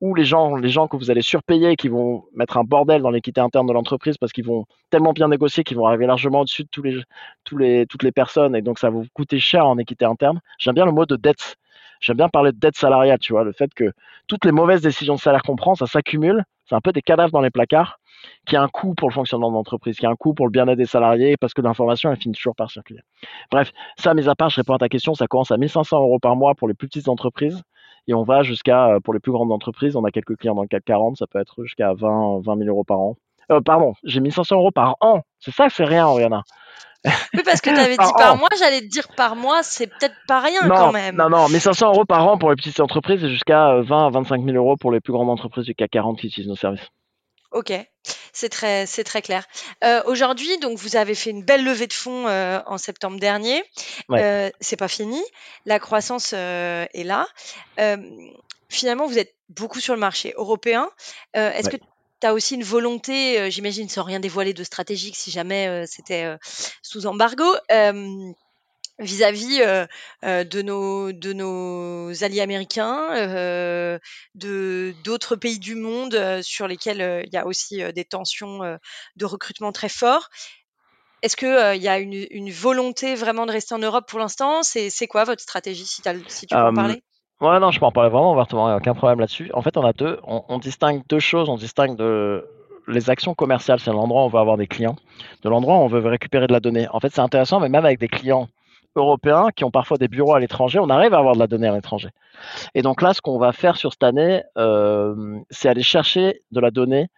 ou 0.01 0.14
les 0.14 0.25
gens, 0.25 0.55
les 0.55 0.68
gens 0.68 0.87
que 0.87 0.96
vous 0.96 1.11
allez 1.11 1.22
surpayer, 1.22 1.77
qui 1.77 1.88
vont 1.88 2.25
mettre 2.35 2.59
un 2.59 2.64
bordel 2.64 3.03
dans 3.03 3.11
l'équité 3.11 3.40
interne 3.40 3.66
de 3.66 3.72
l'entreprise 3.72 4.18
parce 4.18 4.33
qu'ils 4.33 4.44
vont 4.44 4.66
tellement 4.90 5.12
bien 5.12 5.29
négocier 5.29 5.64
qu'ils 5.64 5.79
vont 5.79 5.87
arriver 5.87 6.07
largement 6.07 6.40
au-dessus 6.40 6.64
de 6.64 6.68
toutes 6.68 8.03
les 8.03 8.12
personnes, 8.12 8.55
et 8.55 8.62
donc 8.62 8.79
ça 8.79 8.90
va 8.90 8.98
vous 8.98 9.07
coûter 9.14 9.40
cher 9.40 9.66
en 9.66 9.79
équité 9.79 10.05
interne. 10.05 10.40
J'aime 10.59 10.75
bien 10.75 10.85
le 10.85 10.92
mot 10.92 11.07
de 11.07 11.16
dette. 11.16 11.57
J'aime 12.01 12.16
bien 12.16 12.29
parler 12.29 12.53
de 12.53 12.59
dette 12.59 12.77
salariale, 12.77 13.18
tu 13.20 13.33
vois, 13.33 13.44
le 13.44 13.53
fait 13.53 13.72
que 13.72 13.92
toutes 14.27 14.44
les 14.44 14.53
mauvaises 14.53 14.83
décisions 14.83 15.14
de 15.14 15.20
salaire 15.20 15.42
qu'on 15.42 15.57
prend, 15.57 15.75
ça 15.77 15.87
s'accumule, 15.87 16.44
c'est 16.72 16.76
un 16.76 16.80
peu 16.80 16.92
des 16.92 17.02
cadavres 17.02 17.32
dans 17.32 17.42
les 17.42 17.50
placards, 17.50 18.00
qui 18.46 18.56
a 18.56 18.62
un 18.62 18.68
coût 18.68 18.94
pour 18.94 19.11
le 19.11 19.12
fonctionnement 19.12 19.50
de 19.50 19.54
l'entreprise, 19.56 19.98
qui 19.98 20.06
a 20.06 20.08
un 20.08 20.16
coût 20.16 20.32
pour 20.32 20.46
le 20.46 20.50
bien-être 20.50 20.78
des 20.78 20.87
salariés, 20.87 21.37
parce 21.37 21.52
que 21.52 21.61
l'information, 21.61 22.11
elle 22.11 22.16
finit 22.16 22.35
toujours 22.35 22.56
par 22.56 22.70
circuler. 22.70 23.00
Bref, 23.50 23.72
ça, 23.98 24.14
mis 24.14 24.26
à 24.26 24.35
part, 24.35 24.48
je 24.48 24.56
réponds 24.56 24.72
à 24.72 24.78
ta 24.78 24.88
question, 24.88 25.12
ça 25.12 25.26
commence 25.26 25.50
à 25.50 25.58
1500 25.58 26.00
euros 26.00 26.18
par 26.18 26.35
mois 26.35 26.54
pour 26.54 26.68
les 26.68 26.74
plus 26.74 26.88
petites 26.88 27.08
entreprises, 27.08 27.62
et 28.08 28.14
on 28.14 28.22
va 28.22 28.42
jusqu'à, 28.42 28.88
euh, 28.88 29.00
pour 29.00 29.12
les 29.12 29.20
plus 29.20 29.32
grandes 29.32 29.52
entreprises, 29.52 29.96
on 29.96 30.04
a 30.06 30.11
quelques 30.11 30.37
clients 30.37 30.54
dans 30.54 30.62
le 30.62 30.68
440, 30.68 31.18
ça 31.18 31.26
peut 31.26 31.40
être 31.40 31.62
jusqu'à 31.62 31.92
20, 31.92 32.40
20 32.42 32.56
000 32.56 32.68
euros 32.70 32.85
par 32.85 33.00
an. 33.00 33.16
Euh, 33.50 33.61
pardon, 33.61 33.92
j'ai 34.04 34.20
1500 34.20 34.56
euros 34.56 34.70
par 34.70 34.96
an. 35.00 35.20
C'est 35.40 35.52
ça, 35.52 35.68
c'est 35.68 35.85
rien, 35.85 36.06
Oriana. 36.06 36.42
Oui, 37.05 37.43
parce 37.45 37.61
que 37.61 37.71
tu 37.71 37.79
avais 37.79 37.97
dit 37.97 38.12
par 38.17 38.37
mois, 38.37 38.49
j'allais 38.59 38.81
te 38.81 38.87
dire 38.87 39.09
par 39.17 39.37
mois, 39.37 39.62
c'est 39.62 39.87
peut-être 39.87 40.15
pas 40.29 40.41
rien 40.41 40.69
quand 40.69 40.93
même. 40.93 41.17
Non, 41.17 41.29
non, 41.29 41.49
1500 41.49 41.88
euros 41.88 42.05
par 42.05 42.27
an 42.27 42.38
pour 42.38 42.51
les 42.51 42.57
petites 42.57 42.81
entreprises 42.81 43.23
et 43.25 43.29
jusqu'à 43.29 43.81
20 43.81 44.07
à 44.07 44.11
25 44.11 44.45
000 44.45 44.57
euros 44.57 44.77
pour 44.77 44.93
les 44.93 45.01
plus 45.01 45.12
grandes 45.12 45.31
entreprises 45.31 45.65
du 45.65 45.75
CAC 45.75 45.91
40 45.91 46.21
qui 46.21 46.29
utilisent 46.29 46.49
nos 46.49 46.57
services. 46.57 46.88
Ok, 47.53 47.73
c'est 48.33 48.49
très, 48.49 48.87
c'est 48.87 49.05
très 49.05 49.21
clair. 49.21 49.45
Euh, 49.85 50.03
aujourd'hui, 50.07 50.59
donc 50.59 50.79
vous 50.79 50.97
avez 50.97 51.15
fait 51.15 51.31
une 51.31 51.45
belle 51.45 51.65
levée 51.65 51.87
de 51.87 51.93
fonds 51.93 52.27
euh, 52.27 52.61
en 52.67 52.79
septembre 52.79 53.21
dernier. 53.21 53.62
Euh, 54.11 54.51
c'est 54.61 54.79
pas 54.79 54.88
fini, 54.88 55.23
la 55.67 55.79
croissance 55.79 56.33
est 56.33 57.05
là. 57.05 57.27
finalement, 58.71 59.07
vous 59.07 59.19
êtes 59.19 59.35
beaucoup 59.51 59.81
sur 59.81 59.93
le 59.93 60.01
marché 60.01 60.33
européen. 60.37 60.88
Est-ce 61.35 61.69
que 61.69 61.77
tu 62.22 62.26
as 62.26 62.35
aussi 62.35 62.54
une 62.54 62.64
volonté, 62.64 63.50
j'imagine, 63.50 63.88
sans 63.88 64.04
rien 64.04 64.20
dévoiler 64.20 64.54
de 64.54 64.64
stratégique, 64.64 65.16
si 65.16 65.30
jamais 65.30 65.85
c'était 65.87 66.37
sous 66.82 67.06
embargo, 67.06 67.44
vis-à-vis 68.98 69.61
euh, 69.61 69.87
euh, 70.24 70.44
de 70.44 70.62
nos 70.62 71.12
de 71.12 71.32
nos 71.32 72.24
alliés 72.24 72.40
américains, 72.40 73.14
euh, 73.14 73.98
de 74.35 74.94
d'autres 75.04 75.37
pays 75.37 75.58
du 75.58 75.74
monde 75.74 76.42
sur 76.42 76.68
lesquels 76.68 77.24
il 77.26 77.32
y 77.32 77.37
a 77.37 77.46
aussi 77.46 77.82
des 77.92 78.04
tensions 78.04 78.78
de 79.16 79.24
recrutement 79.24 79.72
très 79.72 79.88
forts. 79.88 80.28
Est-ce 81.22 81.37
que 81.37 81.76
il 81.76 81.82
y 81.82 81.88
a 81.88 81.98
une, 81.98 82.26
une, 82.30 82.50
volonté 82.50 83.14
vraiment 83.14 83.46
de 83.46 83.52
rester 83.52 83.74
en 83.74 83.78
Europe 83.78 84.08
pour 84.08 84.18
l'instant? 84.18 84.62
C'est 84.62 85.06
quoi 85.06 85.24
votre 85.24 85.42
stratégie 85.42 85.87
si, 85.87 86.02
si 86.28 86.46
tu 86.46 86.54
peux 86.54 86.61
en 86.61 86.74
parler? 86.74 87.02
Ouais, 87.42 87.59
non, 87.59 87.72
je 87.72 87.81
peux 87.81 87.87
en 87.87 87.90
parler 87.90 88.09
vraiment 88.09 88.33
ouvertement, 88.33 88.68
il 88.68 88.70
n'y 88.70 88.74
a 88.74 88.76
aucun 88.76 88.94
problème 88.94 89.18
là-dessus. 89.18 89.50
En 89.52 89.62
fait, 89.62 89.76
on 89.76 89.85
a 89.85 89.92
deux, 89.92 90.20
on, 90.22 90.59
distingue 90.59 91.02
deux 91.09 91.18
choses. 91.18 91.48
On 91.48 91.57
distingue 91.57 92.00
les 92.87 93.11
actions 93.11 93.35
commerciales, 93.35 93.81
c'est 93.81 93.90
l'endroit 93.90 94.22
où 94.22 94.26
on 94.26 94.28
veut 94.28 94.38
avoir 94.38 94.57
des 94.57 94.68
clients, 94.68 94.94
de 95.42 95.48
l'endroit 95.48 95.76
où 95.78 95.81
on 95.81 95.88
veut 95.88 95.98
récupérer 96.09 96.46
de 96.46 96.52
la 96.52 96.61
donnée. 96.61 96.87
En 96.92 97.00
fait, 97.00 97.12
c'est 97.12 97.20
intéressant, 97.20 97.59
mais 97.59 97.68
même 97.68 97.85
avec 97.85 97.98
des 97.98 98.07
clients 98.07 98.46
européens 98.94 99.48
qui 99.57 99.64
ont 99.64 99.72
parfois 99.72 99.98
des 99.98 100.07
bureaux 100.07 100.35
à 100.35 100.40
l'étranger, 100.40 100.78
on 100.78 100.88
arrive 100.88 101.14
à 101.14 101.18
avoir 101.18 101.35
de 101.35 101.40
la 101.40 101.48
donnée 101.48 101.66
à 101.66 101.74
l'étranger. 101.74 102.11
Et 102.76 102.83
donc 102.83 103.02
là, 103.02 103.12
ce 103.12 103.20
qu'on 103.20 103.38
va 103.38 103.50
faire 103.50 103.76
sur 103.76 103.92
cette 103.92 104.05
année, 104.05 104.42
euh, 104.57 105.40
c'est 105.50 105.68
aller 105.68 105.83
chercher 105.83 106.42
de 106.52 106.61
la 106.61 106.70
donnée 106.70 107.09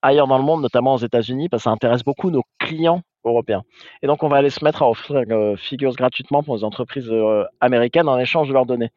ailleurs 0.00 0.28
dans 0.28 0.38
le 0.38 0.44
monde, 0.44 0.62
notamment 0.62 0.94
aux 0.94 0.98
États-Unis, 0.98 1.48
parce 1.48 1.62
que 1.62 1.64
ça 1.64 1.70
intéresse 1.70 2.04
beaucoup 2.04 2.30
nos 2.30 2.42
clients 2.60 3.02
européens. 3.24 3.62
Et 4.02 4.06
donc, 4.06 4.22
on 4.22 4.28
va 4.28 4.36
aller 4.36 4.50
se 4.50 4.64
mettre 4.64 4.82
à 4.82 4.90
offrir 4.90 5.24
euh, 5.30 5.56
Figures 5.56 5.94
gratuitement 5.94 6.42
pour 6.44 6.56
les 6.56 6.64
entreprises 6.64 7.08
euh, 7.10 7.44
américaines 7.60 8.08
en 8.08 8.18
échange 8.18 8.48
de 8.48 8.52
leurs 8.52 8.66
données. 8.66 8.90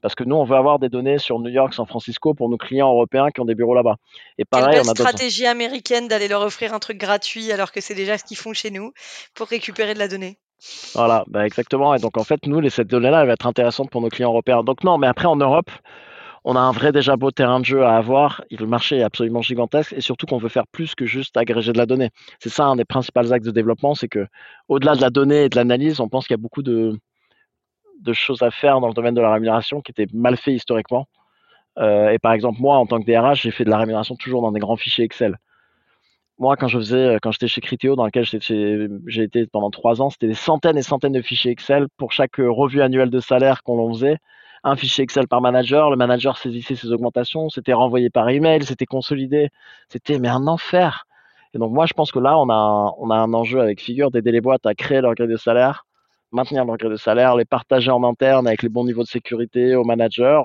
Parce 0.00 0.14
que 0.14 0.24
nous, 0.24 0.36
on 0.36 0.44
veut 0.44 0.56
avoir 0.56 0.78
des 0.78 0.88
données 0.88 1.18
sur 1.18 1.38
New 1.40 1.50
York, 1.50 1.74
San 1.74 1.86
Francisco 1.86 2.34
pour 2.34 2.48
nos 2.48 2.56
clients 2.56 2.90
européens 2.90 3.30
qui 3.30 3.40
ont 3.40 3.44
des 3.44 3.54
bureaux 3.54 3.74
là-bas. 3.74 3.96
Et 4.38 4.44
pareil, 4.44 4.80
on 4.84 4.88
a 4.88 4.94
stratégie 4.94 5.46
américaine 5.46 6.08
d'aller 6.08 6.28
leur 6.28 6.42
offrir 6.42 6.72
un 6.74 6.78
truc 6.78 6.98
gratuit 6.98 7.50
alors 7.52 7.72
que 7.72 7.80
c'est 7.80 7.94
déjà 7.94 8.18
ce 8.18 8.24
qu'ils 8.24 8.36
font 8.36 8.52
chez 8.52 8.70
nous 8.70 8.92
pour 9.34 9.48
récupérer 9.48 9.94
de 9.94 9.98
la 9.98 10.08
donnée. 10.08 10.38
Voilà, 10.94 11.24
bah 11.28 11.46
exactement. 11.46 11.94
Et 11.94 11.98
donc 11.98 12.16
en 12.16 12.24
fait, 12.24 12.46
nous, 12.46 12.68
cette 12.68 12.88
donnée-là, 12.88 13.22
elle 13.22 13.26
va 13.26 13.32
être 13.34 13.46
intéressante 13.46 13.90
pour 13.90 14.00
nos 14.00 14.08
clients 14.08 14.30
européens. 14.30 14.62
Donc 14.62 14.84
non, 14.84 14.98
mais 14.98 15.06
après 15.06 15.26
en 15.26 15.36
Europe, 15.36 15.70
on 16.44 16.56
a 16.56 16.60
un 16.60 16.72
vrai 16.72 16.92
déjà 16.92 17.16
beau 17.16 17.30
terrain 17.30 17.60
de 17.60 17.64
jeu 17.64 17.84
à 17.84 17.96
avoir. 17.96 18.42
Le 18.50 18.66
marché 18.66 18.98
est 18.98 19.02
absolument 19.02 19.42
gigantesque 19.42 19.92
et 19.92 20.00
surtout 20.00 20.26
qu'on 20.26 20.38
veut 20.38 20.48
faire 20.48 20.66
plus 20.66 20.94
que 20.94 21.06
juste 21.06 21.36
agréger 21.36 21.72
de 21.72 21.78
la 21.78 21.86
donnée. 21.86 22.10
C'est 22.40 22.48
ça 22.48 22.64
un 22.64 22.76
des 22.76 22.84
principaux 22.84 23.32
axes 23.32 23.44
de 23.44 23.50
développement, 23.50 23.94
c'est 23.94 24.08
que 24.08 24.26
au-delà 24.68 24.94
de 24.94 25.00
la 25.00 25.10
donnée 25.10 25.44
et 25.44 25.48
de 25.48 25.56
l'analyse, 25.56 26.00
on 26.00 26.08
pense 26.08 26.26
qu'il 26.26 26.34
y 26.34 26.40
a 26.40 26.42
beaucoup 26.42 26.62
de, 26.62 26.98
de 28.00 28.12
choses 28.12 28.42
à 28.42 28.50
faire 28.50 28.80
dans 28.80 28.88
le 28.88 28.94
domaine 28.94 29.14
de 29.14 29.20
la 29.20 29.32
rémunération 29.32 29.80
qui 29.80 29.92
étaient 29.92 30.06
mal 30.12 30.36
fait 30.36 30.52
historiquement. 30.52 31.06
Euh, 31.78 32.10
et 32.10 32.18
par 32.18 32.32
exemple, 32.32 32.60
moi, 32.60 32.76
en 32.76 32.86
tant 32.86 33.00
que 33.00 33.06
DRH, 33.06 33.42
j'ai 33.42 33.50
fait 33.50 33.64
de 33.64 33.70
la 33.70 33.78
rémunération 33.78 34.16
toujours 34.16 34.42
dans 34.42 34.52
des 34.52 34.60
grands 34.60 34.76
fichiers 34.76 35.04
Excel 35.04 35.38
moi, 36.38 36.56
quand 36.56 36.68
je 36.68 36.78
faisais, 36.78 37.18
quand 37.22 37.32
j'étais 37.32 37.48
chez 37.48 37.60
Criteo, 37.60 37.96
dans 37.96 38.06
lequel 38.06 38.24
j'ai 38.24 39.22
été 39.22 39.46
pendant 39.46 39.70
trois 39.70 40.00
ans, 40.00 40.10
c'était 40.10 40.28
des 40.28 40.34
centaines 40.34 40.78
et 40.78 40.82
centaines 40.82 41.12
de 41.12 41.22
fichiers 41.22 41.50
Excel 41.50 41.88
pour 41.96 42.12
chaque 42.12 42.38
euh, 42.40 42.50
revue 42.50 42.80
annuelle 42.82 43.10
de 43.10 43.20
salaire 43.20 43.62
qu'on 43.62 43.92
faisait. 43.92 44.18
Un 44.64 44.76
fichier 44.76 45.04
Excel 45.04 45.26
par 45.28 45.40
manager, 45.40 45.90
le 45.90 45.96
manager 45.96 46.38
saisissait 46.38 46.76
ses 46.76 46.92
augmentations, 46.92 47.48
c'était 47.48 47.72
renvoyé 47.72 48.10
par 48.10 48.28
email, 48.28 48.64
c'était 48.64 48.86
consolidé, 48.86 49.50
c'était 49.88 50.18
mais 50.18 50.28
un 50.28 50.46
enfer. 50.46 51.06
Et 51.54 51.58
donc 51.58 51.72
moi, 51.72 51.86
je 51.86 51.94
pense 51.94 52.12
que 52.12 52.18
là, 52.18 52.38
on 52.38 52.48
a 52.50 52.54
un, 52.54 52.92
on 52.98 53.10
a 53.10 53.16
un 53.16 53.32
enjeu 53.34 53.60
avec 53.60 53.80
Figure 53.80 54.10
d'aider 54.10 54.32
les 54.32 54.40
boîtes 54.40 54.66
à 54.66 54.74
créer 54.74 55.00
leur 55.00 55.14
grille 55.14 55.28
de 55.28 55.36
salaire, 55.36 55.86
maintenir 56.32 56.64
leur 56.64 56.76
grille 56.76 56.90
de 56.90 56.96
salaire, 56.96 57.36
les 57.36 57.44
partager 57.44 57.90
en 57.90 58.02
interne 58.04 58.46
avec 58.46 58.62
les 58.62 58.68
bons 58.68 58.84
niveaux 58.84 59.02
de 59.02 59.08
sécurité 59.08 59.74
aux 59.74 59.84
managers 59.84 60.40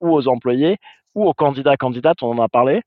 ou 0.00 0.14
aux 0.14 0.28
employés 0.28 0.78
ou 1.14 1.26
aux 1.26 1.34
candidats 1.34 1.76
candidates, 1.76 2.22
on 2.22 2.30
en 2.30 2.42
a 2.42 2.48
parlé 2.48 2.82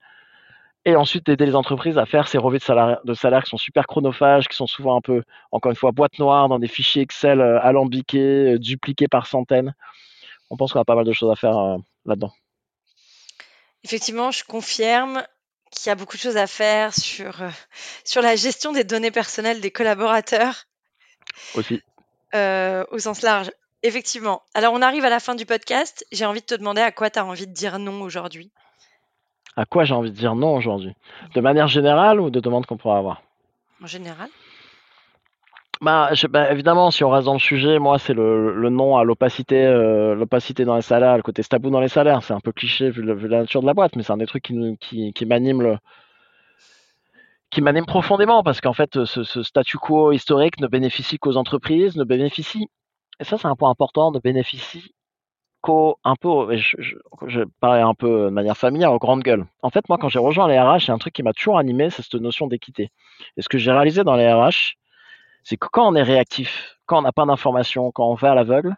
et 0.84 0.96
ensuite 0.96 1.26
d'aider 1.26 1.46
les 1.46 1.54
entreprises 1.54 1.98
à 1.98 2.06
faire 2.06 2.26
ces 2.28 2.38
revues 2.38 2.58
de 2.58 2.62
salaire, 2.62 3.00
de 3.04 3.14
salaire 3.14 3.44
qui 3.44 3.50
sont 3.50 3.56
super 3.56 3.86
chronophages, 3.86 4.48
qui 4.48 4.56
sont 4.56 4.66
souvent 4.66 4.96
un 4.96 5.00
peu, 5.00 5.22
encore 5.52 5.70
une 5.70 5.76
fois, 5.76 5.92
boîte 5.92 6.18
noire 6.18 6.48
dans 6.48 6.58
des 6.58 6.68
fichiers 6.68 7.02
Excel 7.02 7.40
euh, 7.40 7.60
alambiqués, 7.62 8.54
euh, 8.54 8.58
dupliqués 8.58 9.08
par 9.08 9.26
centaines. 9.26 9.74
On 10.50 10.56
pense 10.56 10.72
qu'on 10.72 10.80
a 10.80 10.84
pas 10.84 10.96
mal 10.96 11.04
de 11.04 11.12
choses 11.12 11.30
à 11.30 11.36
faire 11.36 11.56
euh, 11.56 11.76
là-dedans. 12.04 12.32
Effectivement, 13.84 14.30
je 14.30 14.44
confirme 14.44 15.22
qu'il 15.70 15.88
y 15.88 15.90
a 15.90 15.94
beaucoup 15.94 16.16
de 16.16 16.22
choses 16.22 16.36
à 16.36 16.46
faire 16.46 16.92
sur, 16.94 17.42
sur 18.04 18.22
la 18.22 18.36
gestion 18.36 18.72
des 18.72 18.84
données 18.84 19.10
personnelles 19.10 19.60
des 19.60 19.70
collaborateurs. 19.70 20.64
Aussi. 21.54 21.80
Au 22.34 22.98
sens 22.98 23.22
large. 23.22 23.50
Effectivement. 23.82 24.42
Alors, 24.54 24.72
on 24.74 24.82
arrive 24.82 25.04
à 25.04 25.10
la 25.10 25.18
fin 25.18 25.34
du 25.34 25.44
podcast. 25.44 26.06
J'ai 26.12 26.24
envie 26.24 26.40
de 26.40 26.46
te 26.46 26.54
demander 26.54 26.80
à 26.80 26.92
quoi 26.92 27.10
tu 27.10 27.18
as 27.18 27.24
envie 27.24 27.46
de 27.46 27.52
dire 27.52 27.78
non 27.78 28.00
aujourd'hui 28.00 28.52
à 29.56 29.66
quoi 29.66 29.84
j'ai 29.84 29.94
envie 29.94 30.10
de 30.10 30.16
dire 30.16 30.34
non 30.34 30.54
aujourd'hui? 30.54 30.94
De 31.34 31.40
manière 31.40 31.68
générale 31.68 32.20
ou 32.20 32.30
de 32.30 32.40
demande 32.40 32.66
qu'on 32.66 32.76
pourra 32.76 32.98
avoir? 32.98 33.22
En 33.82 33.86
général 33.86 34.28
bah, 35.80 36.10
bah, 36.30 36.52
évidemment, 36.52 36.92
si 36.92 37.02
on 37.02 37.10
reste 37.10 37.24
dans 37.24 37.32
le 37.32 37.40
sujet, 37.40 37.80
moi, 37.80 37.98
c'est 37.98 38.14
le, 38.14 38.54
le 38.54 38.70
non 38.70 38.96
à 38.96 39.02
l'opacité, 39.02 39.66
euh, 39.66 40.14
l'opacité 40.14 40.64
dans 40.64 40.76
les 40.76 40.82
salaires, 40.82 41.16
le 41.16 41.24
côté 41.24 41.42
tabou 41.42 41.70
dans 41.70 41.80
les 41.80 41.88
salaires. 41.88 42.22
C'est 42.22 42.34
un 42.34 42.40
peu 42.40 42.52
cliché 42.52 42.90
vu, 42.90 43.02
la 43.02 43.40
nature 43.40 43.62
de 43.62 43.66
la 43.66 43.74
boîte, 43.74 43.96
mais 43.96 44.04
c'est 44.04 44.12
un 44.12 44.18
des 44.18 44.26
trucs 44.26 44.44
qui, 44.44 44.78
qui, 44.80 45.12
qui 45.12 45.26
m'anime 45.26 45.78
qui 47.52 47.60
m'anime 47.60 47.86
profondément 47.86 48.42
parce 48.42 48.60
qu'en 48.60 48.72
fait, 48.72 49.04
ce, 49.04 49.22
ce, 49.24 49.42
statu 49.42 49.76
quo 49.76 50.10
historique 50.10 50.58
ne 50.58 50.66
bénéficie 50.66 51.18
qu'aux 51.18 51.36
entreprises, 51.36 51.96
ne 51.96 52.04
bénéficie, 52.04 52.68
et 53.20 53.24
ça 53.24 53.36
c'est 53.38 53.46
un 53.46 53.56
point 53.56 53.70
important, 53.70 54.10
ne 54.10 54.18
bénéficie 54.18 54.94
qu'au 55.60 55.98
un 56.02 56.16
peu, 56.16 56.56
je, 56.56 56.76
je, 56.80 56.96
je 57.26 57.42
parlais 57.60 57.82
un 57.82 57.94
peu 57.94 58.24
de 58.24 58.30
manière 58.30 58.56
familière, 58.56 58.92
aux 58.92 58.98
grandes 58.98 59.22
gueules. 59.22 59.46
En 59.62 59.70
fait, 59.70 59.88
moi, 59.88 59.98
quand 59.98 60.08
j'ai 60.08 60.18
rejoint 60.18 60.48
les 60.48 60.58
RH, 60.58 60.84
il 60.84 60.88
y 60.88 60.90
a 60.90 60.94
un 60.94 60.98
truc 60.98 61.14
qui 61.14 61.22
m'a 61.22 61.34
toujours 61.34 61.58
animé, 61.58 61.90
c'est 61.90 62.02
cette 62.02 62.14
notion 62.14 62.46
d'équité. 62.48 62.90
Et 63.36 63.42
ce 63.42 63.48
que 63.48 63.58
j'ai 63.58 63.70
réalisé 63.70 64.02
dans 64.02 64.16
les 64.16 64.32
RH, 64.32 64.76
c'est 65.44 65.56
que 65.56 65.68
quand 65.70 65.86
on 65.86 65.94
est 65.94 66.02
réactif, 66.02 66.78
quand 66.86 66.98
on 66.98 67.02
n'a 67.02 67.12
pas 67.12 67.26
d'informations, 67.26 67.92
quand 67.92 68.08
on 68.08 68.14
va 68.14 68.32
à 68.32 68.34
l'aveugle, 68.34 68.74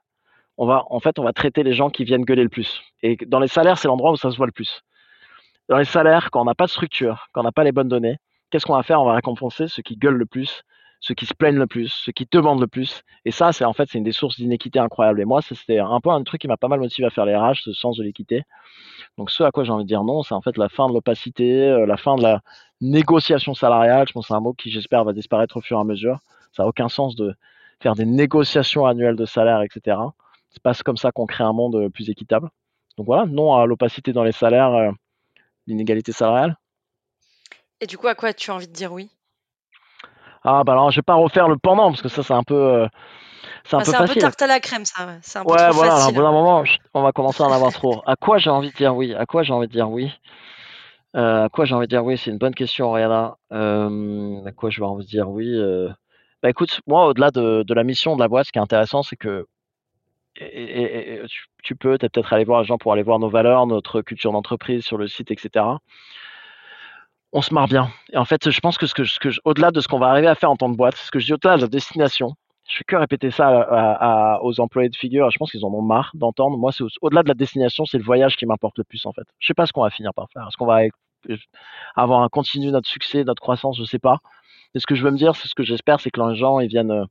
on 0.58 0.66
va, 0.66 0.84
en 0.90 1.00
fait, 1.00 1.18
on 1.18 1.24
va 1.24 1.32
traiter 1.32 1.62
les 1.62 1.72
gens 1.74 1.90
qui 1.90 2.04
viennent 2.04 2.24
gueuler 2.24 2.42
le 2.42 2.48
plus. 2.48 2.82
Et 3.02 3.16
dans 3.26 3.40
les 3.40 3.48
salaires, 3.48 3.78
c'est 3.78 3.88
l'endroit 3.88 4.12
où 4.12 4.16
ça 4.16 4.30
se 4.30 4.36
voit 4.36 4.46
le 4.46 4.52
plus. 4.52 4.82
Dans 5.68 5.78
les 5.78 5.84
salaires, 5.84 6.30
quand 6.30 6.42
on 6.42 6.44
n'a 6.44 6.54
pas 6.54 6.66
de 6.66 6.70
structure, 6.70 7.28
quand 7.32 7.40
on 7.40 7.44
n'a 7.44 7.52
pas 7.52 7.64
les 7.64 7.72
bonnes 7.72 7.88
données, 7.88 8.18
qu'est-ce 8.54 8.66
qu'on 8.66 8.76
va 8.76 8.84
faire? 8.84 9.02
On 9.02 9.04
va 9.04 9.14
récompenser 9.14 9.66
ceux 9.66 9.82
qui 9.82 9.96
gueulent 9.96 10.14
le 10.14 10.26
plus, 10.26 10.62
ceux 11.00 11.14
qui 11.14 11.26
se 11.26 11.34
plaignent 11.34 11.58
le 11.58 11.66
plus, 11.66 11.88
ceux 11.88 12.12
qui 12.12 12.24
demandent 12.30 12.60
le 12.60 12.68
plus. 12.68 13.02
Et 13.24 13.32
ça, 13.32 13.52
c'est 13.52 13.64
en 13.64 13.72
fait, 13.72 13.88
c'est 13.90 13.98
une 13.98 14.04
des 14.04 14.12
sources 14.12 14.36
d'inéquité 14.36 14.78
incroyable. 14.78 15.20
Et 15.20 15.24
moi, 15.24 15.42
c'était 15.42 15.80
un 15.80 16.00
peu 16.00 16.10
un 16.10 16.22
truc 16.22 16.40
qui 16.40 16.46
m'a 16.46 16.56
pas 16.56 16.68
mal 16.68 16.78
motivé 16.78 17.04
à 17.04 17.10
faire 17.10 17.24
les 17.24 17.34
RH, 17.34 17.62
ce 17.64 17.72
sens 17.72 17.96
de 17.96 18.04
l'équité. 18.04 18.44
Donc, 19.18 19.32
ce 19.32 19.42
à 19.42 19.50
quoi 19.50 19.64
j'ai 19.64 19.72
envie 19.72 19.82
de 19.82 19.88
dire 19.88 20.04
non, 20.04 20.22
c'est 20.22 20.34
en 20.34 20.40
fait 20.40 20.56
la 20.56 20.68
fin 20.68 20.86
de 20.86 20.92
l'opacité, 20.92 21.68
euh, 21.68 21.84
la 21.84 21.96
fin 21.96 22.14
de 22.14 22.22
la 22.22 22.42
négociation 22.80 23.54
salariale. 23.54 24.06
Je 24.06 24.12
pense 24.12 24.26
que 24.26 24.28
c'est 24.28 24.34
un 24.34 24.40
mot 24.40 24.52
qui, 24.52 24.70
j'espère, 24.70 25.02
va 25.02 25.12
disparaître 25.12 25.56
au 25.56 25.60
fur 25.60 25.76
et 25.78 25.80
à 25.80 25.84
mesure. 25.84 26.20
Ça 26.52 26.62
n'a 26.62 26.68
aucun 26.68 26.88
sens 26.88 27.16
de 27.16 27.34
faire 27.80 27.96
des 27.96 28.06
négociations 28.06 28.86
annuelles 28.86 29.16
de 29.16 29.24
salaire, 29.24 29.62
etc. 29.62 29.96
C'est 30.50 30.62
pas 30.62 30.74
comme 30.74 30.96
ça 30.96 31.10
qu'on 31.10 31.26
crée 31.26 31.42
un 31.42 31.52
monde 31.52 31.88
plus 31.88 32.08
équitable. 32.08 32.50
Donc 32.98 33.06
voilà, 33.06 33.26
non 33.26 33.56
à 33.56 33.66
l'opacité 33.66 34.12
dans 34.12 34.22
les 34.22 34.30
salaires, 34.30 34.72
euh, 34.74 34.92
l'inégalité 35.66 36.12
salariale. 36.12 36.56
Et 37.80 37.86
du 37.86 37.96
coup, 37.96 38.08
à 38.08 38.16
quoi 38.16 38.34
tu 38.34 38.50
as 38.50 38.54
envie 38.56 38.66
de 38.66 38.72
dire 38.72 38.92
oui? 38.92 39.10
Ah 40.44 40.62
bah 40.64 40.72
alors, 40.72 40.90
je 40.90 40.96
vais 40.96 41.02
pas 41.02 41.14
refaire 41.14 41.48
le 41.48 41.56
pendant 41.56 41.90
parce 41.90 42.02
que 42.02 42.08
ça, 42.08 42.22
c'est 42.22 42.34
un 42.34 42.42
peu, 42.42 42.54
euh, 42.54 42.86
c'est 43.64 43.76
un 43.76 43.82
peu 43.82 43.90
C'est 43.90 43.96
un 43.96 44.04
peu 44.04 44.16
tarte 44.16 44.42
à 44.42 44.46
la 44.46 44.58
crème, 44.60 44.84
ça. 44.84 45.06
ouais. 45.06 45.18
C'est 45.22 45.38
un 45.38 45.46
peu 45.46 45.52
Ouais, 45.52 45.56
trop 45.56 45.72
voilà, 45.72 46.06
facile. 46.06 46.14
bout 46.14 46.22
d'un 46.22 46.32
moment, 46.32 46.64
on 46.94 47.02
va 47.02 47.12
commencer 47.12 47.42
à 47.42 47.46
en 47.46 47.52
avoir 47.52 47.72
trop. 47.72 48.02
À 48.06 48.16
quoi 48.16 48.38
j'ai 48.38 48.50
envie 48.50 48.70
de 48.70 48.76
dire 48.76 48.94
oui? 48.96 49.14
À 49.14 49.26
quoi 49.26 49.42
j'ai 49.42 49.52
envie 49.52 49.66
de 49.68 49.72
dire 49.72 49.90
oui? 49.90 50.10
Euh, 51.16 51.44
À 51.44 51.48
quoi 51.48 51.64
j'ai 51.64 51.74
envie 51.74 51.86
de 51.86 51.90
dire 51.90 52.04
oui? 52.04 52.18
C'est 52.18 52.30
une 52.30 52.38
bonne 52.38 52.54
question, 52.54 52.92
Rihanna. 52.92 53.36
Euh, 53.52 54.44
à 54.44 54.52
quoi 54.52 54.70
je 54.70 54.80
vais 54.80 54.86
envie 54.86 55.04
de 55.04 55.10
dire 55.10 55.28
oui 55.30 55.54
Bah 56.42 56.50
écoute, 56.50 56.80
moi, 56.86 57.06
au-delà 57.08 57.30
de, 57.30 57.62
de 57.64 57.74
la 57.74 57.84
mission 57.84 58.16
de 58.16 58.20
la 58.20 58.28
boîte, 58.28 58.46
ce 58.46 58.52
qui 58.52 58.58
est 58.58 58.62
intéressant, 58.62 59.02
c'est 59.02 59.16
que 59.16 59.46
et, 60.36 60.44
et- 60.46 61.14
et 61.24 61.26
tu, 61.28 61.46
tu 61.62 61.76
peux, 61.76 61.98
t'es 61.98 62.08
peut-être 62.08 62.32
aller 62.32 62.44
voir 62.44 62.60
les 62.62 62.66
gens 62.66 62.78
pour 62.78 62.92
aller 62.92 63.02
voir 63.04 63.18
nos 63.20 63.28
valeurs, 63.30 63.66
notre 63.66 64.02
culture 64.02 64.32
d'entreprise 64.32 64.84
sur 64.84 64.98
le 64.98 65.06
site, 65.08 65.30
etc. 65.30 65.80
On 67.34 67.42
se 67.42 67.52
marre 67.52 67.66
bien. 67.68 67.90
Et 68.12 68.16
en 68.16 68.24
fait, 68.24 68.48
je 68.50 68.60
pense 68.60 68.78
que 68.78 68.86
ce 68.86 68.94
que, 68.94 69.28
au-delà 69.44 69.70
de 69.72 69.80
ce 69.80 69.88
qu'on 69.88 69.98
va 69.98 70.06
arriver 70.08 70.28
à 70.28 70.34
faire 70.36 70.50
en 70.50 70.56
tant 70.56 70.70
que 70.70 70.76
boîte, 70.76 70.96
ce 70.96 71.10
que 71.10 71.18
je 71.18 71.26
dis 71.26 71.32
au-delà 71.34 71.56
de 71.56 71.62
la 71.62 71.68
destination, 71.68 72.34
je 72.68 72.76
fais 72.78 72.84
que 72.84 72.96
répéter 72.96 73.30
ça 73.30 73.48
à- 73.48 74.40
aux 74.42 74.58
employés 74.60 74.88
de 74.88 74.96
figure. 74.96 75.30
Je 75.30 75.36
pense 75.38 75.50
qu'ils 75.50 75.64
en 75.66 75.68
ont 75.74 75.82
marre 75.82 76.12
d'entendre. 76.14 76.56
Moi, 76.56 76.72
c'est 76.72 76.84
au- 76.84 76.88
au-delà 77.02 77.22
de 77.24 77.28
la 77.28 77.34
destination, 77.34 77.84
c'est 77.86 77.98
le 77.98 78.04
voyage 78.04 78.36
qui 78.36 78.46
m'importe 78.46 78.78
le 78.78 78.84
plus 78.84 79.04
en 79.04 79.12
fait. 79.12 79.24
Je 79.40 79.46
sais 79.48 79.54
pas 79.54 79.66
ce 79.66 79.72
qu'on 79.72 79.82
va 79.82 79.90
finir 79.90 80.14
par 80.14 80.28
faire. 80.32 80.46
Est-ce 80.46 80.56
qu'on 80.56 80.66
va 80.66 80.82
avoir 81.96 82.22
un 82.22 82.28
continu 82.28 82.70
notre 82.70 82.88
succès, 82.88 83.24
notre 83.24 83.42
croissance, 83.42 83.76
je 83.78 83.84
sais 83.84 83.98
pas. 83.98 84.18
Mais 84.72 84.80
ce 84.80 84.86
que 84.86 84.94
je 84.94 85.02
veux 85.04 85.10
me 85.10 85.16
dire, 85.18 85.34
c'est 85.36 85.48
ce 85.48 85.54
que 85.54 85.62
j'espère, 85.64 86.00
c'est 86.00 86.10
que 86.10 86.20
les 86.20 86.36
gens 86.36 86.60
ils 86.60 86.68
viennent 86.68 86.90
euh, 86.92 87.04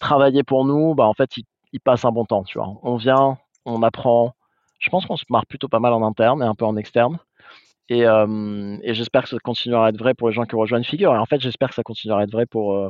travailler 0.00 0.42
pour 0.44 0.64
nous. 0.64 0.94
Bah 0.94 1.06
en 1.06 1.14
fait, 1.14 1.36
ils, 1.36 1.44
ils 1.72 1.80
passent 1.80 2.04
un 2.04 2.12
bon 2.12 2.24
temps. 2.24 2.44
Tu 2.44 2.58
vois, 2.58 2.68
on 2.82 2.96
vient, 2.96 3.38
on 3.64 3.82
apprend. 3.82 4.32
Je 4.78 4.90
pense 4.90 5.06
qu'on 5.06 5.16
se 5.16 5.24
marre 5.28 5.46
plutôt 5.46 5.68
pas 5.68 5.80
mal 5.80 5.92
en 5.92 6.02
interne 6.06 6.42
et 6.42 6.46
un 6.46 6.54
peu 6.54 6.64
en 6.64 6.76
externe. 6.76 7.18
Et, 7.90 8.06
euh, 8.06 8.78
et 8.82 8.94
j'espère 8.94 9.24
que 9.24 9.28
ça 9.28 9.36
continuera 9.42 9.86
à 9.86 9.88
être 9.90 9.98
vrai 9.98 10.14
pour 10.14 10.28
les 10.28 10.34
gens 10.34 10.44
qui 10.44 10.54
rejoignent 10.54 10.84
Figure. 10.84 11.12
Et 11.12 11.18
en 11.18 11.26
fait, 11.26 11.40
j'espère 11.40 11.70
que 11.70 11.74
ça 11.74 11.82
continuera 11.82 12.20
à 12.20 12.22
être 12.22 12.30
vrai 12.30 12.46
pour, 12.46 12.76
euh, 12.76 12.88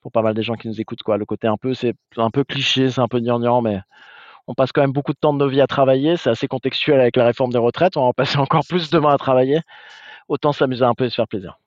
pour 0.00 0.10
pas 0.10 0.22
mal 0.22 0.34
des 0.34 0.42
gens 0.42 0.54
qui 0.54 0.68
nous 0.68 0.80
écoutent. 0.80 1.02
Quoi. 1.02 1.18
Le 1.18 1.26
côté 1.26 1.46
un 1.46 1.58
peu, 1.58 1.74
c'est 1.74 1.94
un 2.16 2.30
peu 2.30 2.44
cliché, 2.44 2.90
c'est 2.90 3.02
un 3.02 3.08
peu 3.08 3.20
gnangnan, 3.20 3.60
mais 3.60 3.80
on 4.46 4.54
passe 4.54 4.72
quand 4.72 4.80
même 4.80 4.92
beaucoup 4.92 5.12
de 5.12 5.18
temps 5.18 5.34
de 5.34 5.38
nos 5.38 5.48
vies 5.48 5.60
à 5.60 5.66
travailler. 5.66 6.16
C'est 6.16 6.30
assez 6.30 6.48
contextuel 6.48 6.98
avec 6.98 7.16
la 7.16 7.26
réforme 7.26 7.52
des 7.52 7.58
retraites. 7.58 7.98
On 7.98 8.02
va 8.02 8.06
en 8.08 8.12
passer 8.14 8.38
encore 8.38 8.64
plus 8.66 8.88
demain 8.88 9.12
à 9.12 9.18
travailler. 9.18 9.60
Autant 10.28 10.52
s'amuser 10.52 10.84
un 10.84 10.94
peu 10.94 11.04
et 11.04 11.10
se 11.10 11.16
faire 11.16 11.28
plaisir. 11.28 11.58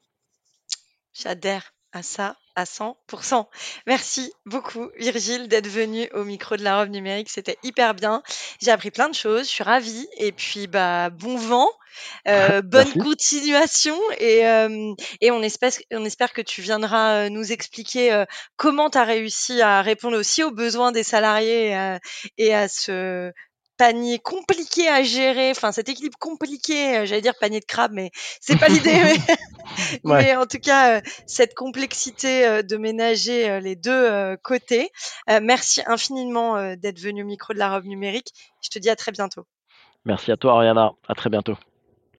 J'adhère 1.13 1.73
à 1.93 2.01
ça 2.01 2.35
à 2.55 2.65
100%. 2.65 3.45
Merci 3.87 4.31
beaucoup 4.45 4.89
Virgile 4.97 5.47
d'être 5.47 5.67
venu 5.67 6.09
au 6.13 6.23
micro 6.23 6.55
de 6.57 6.63
la 6.63 6.79
robe 6.79 6.89
numérique, 6.89 7.29
c'était 7.29 7.57
hyper 7.63 7.93
bien. 7.93 8.23
J'ai 8.61 8.71
appris 8.71 8.91
plein 8.91 9.09
de 9.09 9.15
choses, 9.15 9.43
je 9.47 9.51
suis 9.51 9.63
ravie 9.63 10.07
et 10.17 10.31
puis 10.31 10.67
bah 10.67 11.09
bon 11.09 11.37
vent, 11.37 11.69
euh, 12.27 12.61
bonne 12.63 12.87
Merci. 12.87 12.99
continuation 12.99 13.97
et, 14.17 14.47
euh, 14.47 14.93
et 15.21 15.31
on, 15.31 15.41
espère, 15.41 15.71
on 15.91 16.05
espère 16.05 16.33
que 16.33 16.41
tu 16.41 16.61
viendras 16.61 17.25
euh, 17.25 17.29
nous 17.29 17.51
expliquer 17.51 18.13
euh, 18.13 18.25
comment 18.57 18.89
tu 18.89 18.97
as 18.97 19.03
réussi 19.03 19.61
à 19.61 19.81
répondre 19.81 20.17
aussi 20.17 20.43
aux 20.43 20.51
besoins 20.51 20.91
des 20.91 21.03
salariés 21.03 21.67
et 21.69 21.75
à, 21.75 21.99
et 22.37 22.53
à 22.53 22.67
ce 22.67 23.31
panier 23.81 24.19
compliqué 24.19 24.87
à 24.89 25.01
gérer, 25.01 25.49
enfin 25.49 25.71
cet 25.71 25.89
équilibre 25.89 26.15
compliqué, 26.19 26.99
euh, 26.99 27.05
j'allais 27.07 27.21
dire 27.21 27.33
panier 27.39 27.59
de 27.59 27.65
crabe, 27.65 27.93
mais 27.93 28.11
c'est 28.39 28.55
pas 28.55 28.67
l'idée. 28.67 28.91
mais... 30.03 30.11
Ouais. 30.11 30.23
Mais 30.23 30.35
en 30.35 30.45
tout 30.45 30.59
cas, 30.59 30.97
euh, 30.97 31.01
cette 31.25 31.55
complexité 31.55 32.45
euh, 32.45 32.61
de 32.61 32.77
ménager 32.77 33.59
les 33.59 33.75
deux 33.75 34.37
côtés. 34.43 34.91
Merci 35.27 35.81
infiniment 35.87 36.75
d'être 36.75 36.99
venu 36.99 37.23
au 37.23 37.25
micro 37.25 37.53
de 37.53 37.59
la 37.59 37.73
robe 37.73 37.85
numérique. 37.85 38.33
Je 38.61 38.69
te 38.69 38.77
dis 38.77 38.89
à 38.89 38.95
très 38.95 39.11
bientôt. 39.11 39.47
Merci 40.05 40.31
à 40.31 40.37
toi, 40.37 40.53
Ariana. 40.57 40.91
À 41.07 41.15
très 41.15 41.31
bientôt. 41.31 41.57